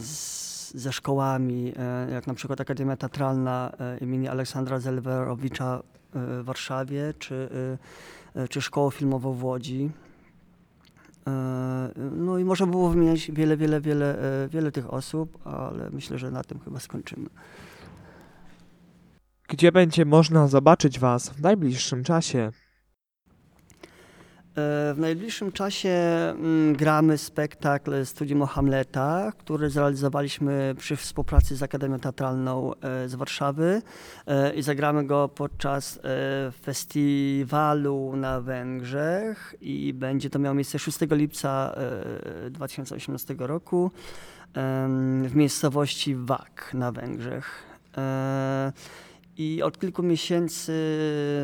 z, 0.06 0.74
ze 0.74 0.94
szkołami, 0.94 1.74
e, 1.78 2.12
jak 2.12 2.28
na 2.28 2.34
przykład 2.34 2.62
Akademia 2.62 2.98
Teatralna 2.98 3.72
e, 3.80 3.98
imienia 3.98 4.32
Aleksandra 4.32 4.80
Zelwerowicza 4.80 5.76
e, 5.76 5.82
w 6.42 6.46
Warszawie, 6.46 7.14
czy, 7.20 7.50
e, 8.36 8.42
e, 8.42 8.48
czy 8.48 8.62
Szkołą 8.62 8.90
Filmową 8.90 9.34
w 9.34 9.44
Łodzi. 9.44 9.92
E, 11.28 11.90
No 12.12 12.38
i 12.38 12.44
można 12.44 12.68
było 12.68 12.90
wymieniać 12.90 13.32
wiele, 13.32 13.58
wiele, 13.58 13.82
wiele, 13.82 14.20
e, 14.44 14.48
wiele 14.50 14.72
tych 14.72 14.94
osób, 14.94 15.48
ale 15.48 15.90
myślę, 15.90 16.18
że 16.18 16.32
na 16.32 16.44
tym 16.44 16.60
chyba 16.60 16.80
skończymy. 16.80 17.30
Gdzie 19.48 19.72
będzie 19.72 20.06
można 20.06 20.48
zobaczyć 20.48 21.00
Was 21.00 21.30
w 21.30 21.42
najbliższym 21.42 22.04
czasie? 22.04 22.52
E, 24.56 24.94
W 24.94 25.00
najbliższym 25.00 25.52
czasie 25.52 25.90
mm, 25.90 26.74
gramy 26.76 27.18
spektakl 27.18 28.06
Studium 28.06 28.42
o 28.42 28.46
Hamleta, 28.46 29.32
który 29.38 29.70
zrealizowaliśmy 29.70 30.76
przy 30.78 30.96
współpracy 30.96 31.56
z 31.56 31.64
Akademią 31.64 32.00
Teatralną 32.00 32.74
e, 32.74 33.10
z 33.10 33.16
Warszawy 33.16 33.82
e, 34.28 34.54
i 34.54 34.62
zagramy 34.62 35.04
go 35.04 35.30
podczas 35.30 36.00
festiwalu 36.62 38.16
na 38.16 38.42
Węgrzech 38.42 39.56
i 39.62 39.94
będzie 39.94 40.30
to 40.30 40.40
miało 40.40 40.56
miejsce 40.56 40.80
6 40.80 40.98
lipca 41.12 41.76
e, 42.46 42.50
2018 42.50 43.36
roku 43.40 43.92
w 45.24 45.32
miejscowości 45.34 46.16
Wak 46.16 46.72
na 46.74 46.92
Węgrzech. 46.92 47.64
I 49.38 49.64
od 49.64 49.80
kilku 49.80 50.04
miesięcy 50.04 50.74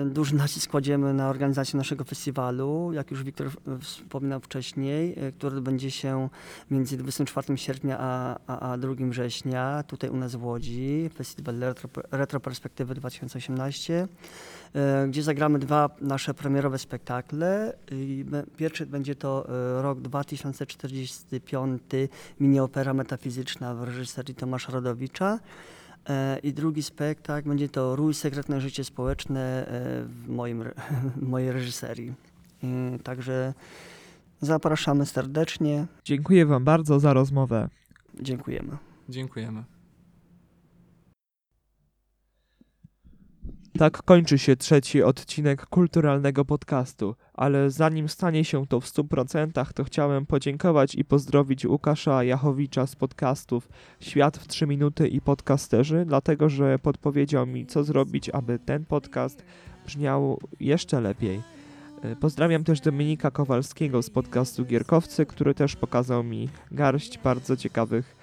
duży 0.06 0.36
nacisk 0.36 0.72
kładziemy 0.72 1.14
na 1.14 1.30
organizację 1.30 1.78
naszego 1.78 2.04
festiwalu, 2.04 2.92
jak 2.94 3.12
już 3.12 3.24
Wiktor 3.24 3.50
wspominał 3.82 4.40
wcześniej, 4.40 5.16
e, 5.18 5.32
który 5.32 5.58
odbędzie 5.58 5.92
się 5.92 6.30
między 6.72 6.98
24 6.98 7.58
sierpnia 7.58 7.98
a, 8.00 8.40
a, 8.48 8.72
a 8.72 8.78
2 8.78 8.94
września 9.00 9.84
tutaj 9.88 10.10
u 10.10 10.18
nas 10.18 10.36
w 10.36 10.44
Łodzi, 10.44 11.10
Festiwal 11.16 11.60
Retro, 11.60 11.90
Retro 12.12 12.40
Perspektywy 12.40 12.96
2018, 12.96 14.08
e, 14.76 15.08
gdzie 15.08 15.24
zagramy 15.24 15.60
dwa 15.60 15.90
nasze 16.02 16.34
premierowe 16.34 16.80
spektakle. 16.80 17.74
Pierwszy 18.58 18.86
będzie 18.86 19.16
to 19.16 19.50
e, 19.50 19.82
rok 19.82 20.02
2045, 20.02 21.82
mini-opera 22.40 22.94
metafizyczna 22.94 23.76
w 23.76 23.84
reżyserii 23.84 24.36
Tomasza 24.36 24.72
Rodowicza. 24.72 25.40
E, 26.10 26.40
I 26.40 26.54
drugi 26.54 26.84
spektakl 26.84 27.50
będzie 27.50 27.70
to 27.70 27.96
Rój 27.96 28.14
Sekretne 28.14 28.62
Życie 28.62 28.84
Społeczne 28.84 29.68
e, 29.68 30.04
w, 30.06 30.30
moim, 30.30 30.64
w 31.18 31.22
mojej 31.22 31.52
reżyserii. 31.52 32.14
E, 32.64 33.00
Także 33.00 33.54
zapraszamy 34.42 35.06
serdecznie. 35.06 35.88
Dziękuję 36.04 36.46
Wam 36.46 36.64
bardzo 36.64 37.00
za 37.00 37.14
rozmowę. 37.14 37.70
Dziękujemy. 38.22 38.78
Dziękujemy. 39.10 39.64
Tak 43.78 44.04
kończy 44.04 44.38
się 44.40 44.56
trzeci 44.56 45.04
odcinek 45.04 45.66
kulturalnego 45.66 46.46
podcastu, 46.46 47.16
ale 47.42 47.72
zanim 47.72 48.10
stanie 48.10 48.46
się 48.46 48.68
to 48.68 48.80
w 48.80 48.86
100%, 48.86 49.74
to 49.74 49.84
chciałem 49.84 50.26
podziękować 50.26 50.96
i 50.96 51.06
pozdrowić 51.06 51.66
Łukasza 51.66 52.24
Jachowicza 52.24 52.88
z 52.88 52.96
podcastów 52.96 53.70
Świat 54.00 54.38
w 54.38 54.48
3 54.48 54.68
minuty 54.68 55.08
i 55.08 55.22
podcasterzy, 55.22 56.04
dlatego 56.08 56.50
że 56.50 56.80
podpowiedział 56.80 57.48
mi, 57.48 57.66
co 57.66 57.84
zrobić, 57.84 58.30
aby 58.30 58.60
ten 58.60 58.86
podcast 58.86 59.44
brzmiał 59.86 60.40
jeszcze 60.60 61.02
lepiej. 61.02 61.42
E, 62.04 62.16
Pozdrawiam 62.16 62.64
też 62.64 62.82
Dominika 62.82 63.32
Kowalskiego 63.32 64.02
z 64.02 64.10
podcastu 64.10 64.66
Gierkowcy, 64.66 65.26
który 65.26 65.54
też 65.54 65.76
pokazał 65.76 66.24
mi 66.24 66.50
garść 66.72 67.18
bardzo 67.18 67.58
ciekawych 67.58 68.16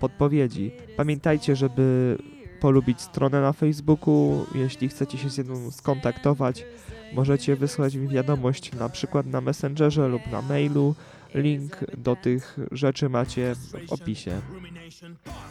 podpowiedzi. 0.00 0.70
Pamiętajcie, 0.96 1.56
żeby 1.56 2.18
polubić 2.60 3.00
stronę 3.00 3.40
na 3.40 3.52
Facebooku. 3.52 4.46
Jeśli 4.54 4.88
chcecie 4.88 5.18
się 5.18 5.30
z 5.30 5.48
nią 5.48 5.70
skontaktować, 5.70 6.64
możecie 7.12 7.56
wysłać 7.56 7.94
mi 7.94 8.08
wiadomość 8.08 8.72
na 8.72 8.88
przykład 8.88 9.26
na 9.26 9.40
Messengerze 9.40 10.08
lub 10.08 10.26
na 10.32 10.42
mailu. 10.42 10.94
Link 11.34 11.84
do 11.98 12.16
tych 12.16 12.58
rzeczy 12.72 13.08
macie 13.08 13.54
w 13.54 13.92
opisie. 13.92 14.40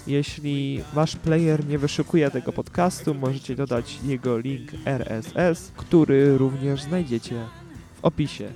Jeśli 0.08 0.82
wasz 0.94 1.16
player 1.16 1.68
nie 1.68 1.78
wyszukuje 1.78 2.32
tego 2.32 2.54
podcastu, 2.54 3.14
możecie 3.14 3.56
dodać 3.56 4.00
jego 4.04 4.38
link 4.38 4.72
RSS, 4.86 5.72
który 5.78 6.38
również 6.38 6.82
znajdziecie 6.82 7.46
w 7.96 8.06
opisie. 8.06 8.52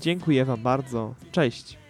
Dziękuję 0.00 0.44
Wam 0.44 0.62
bardzo. 0.62 1.14
Cześć! 1.32 1.81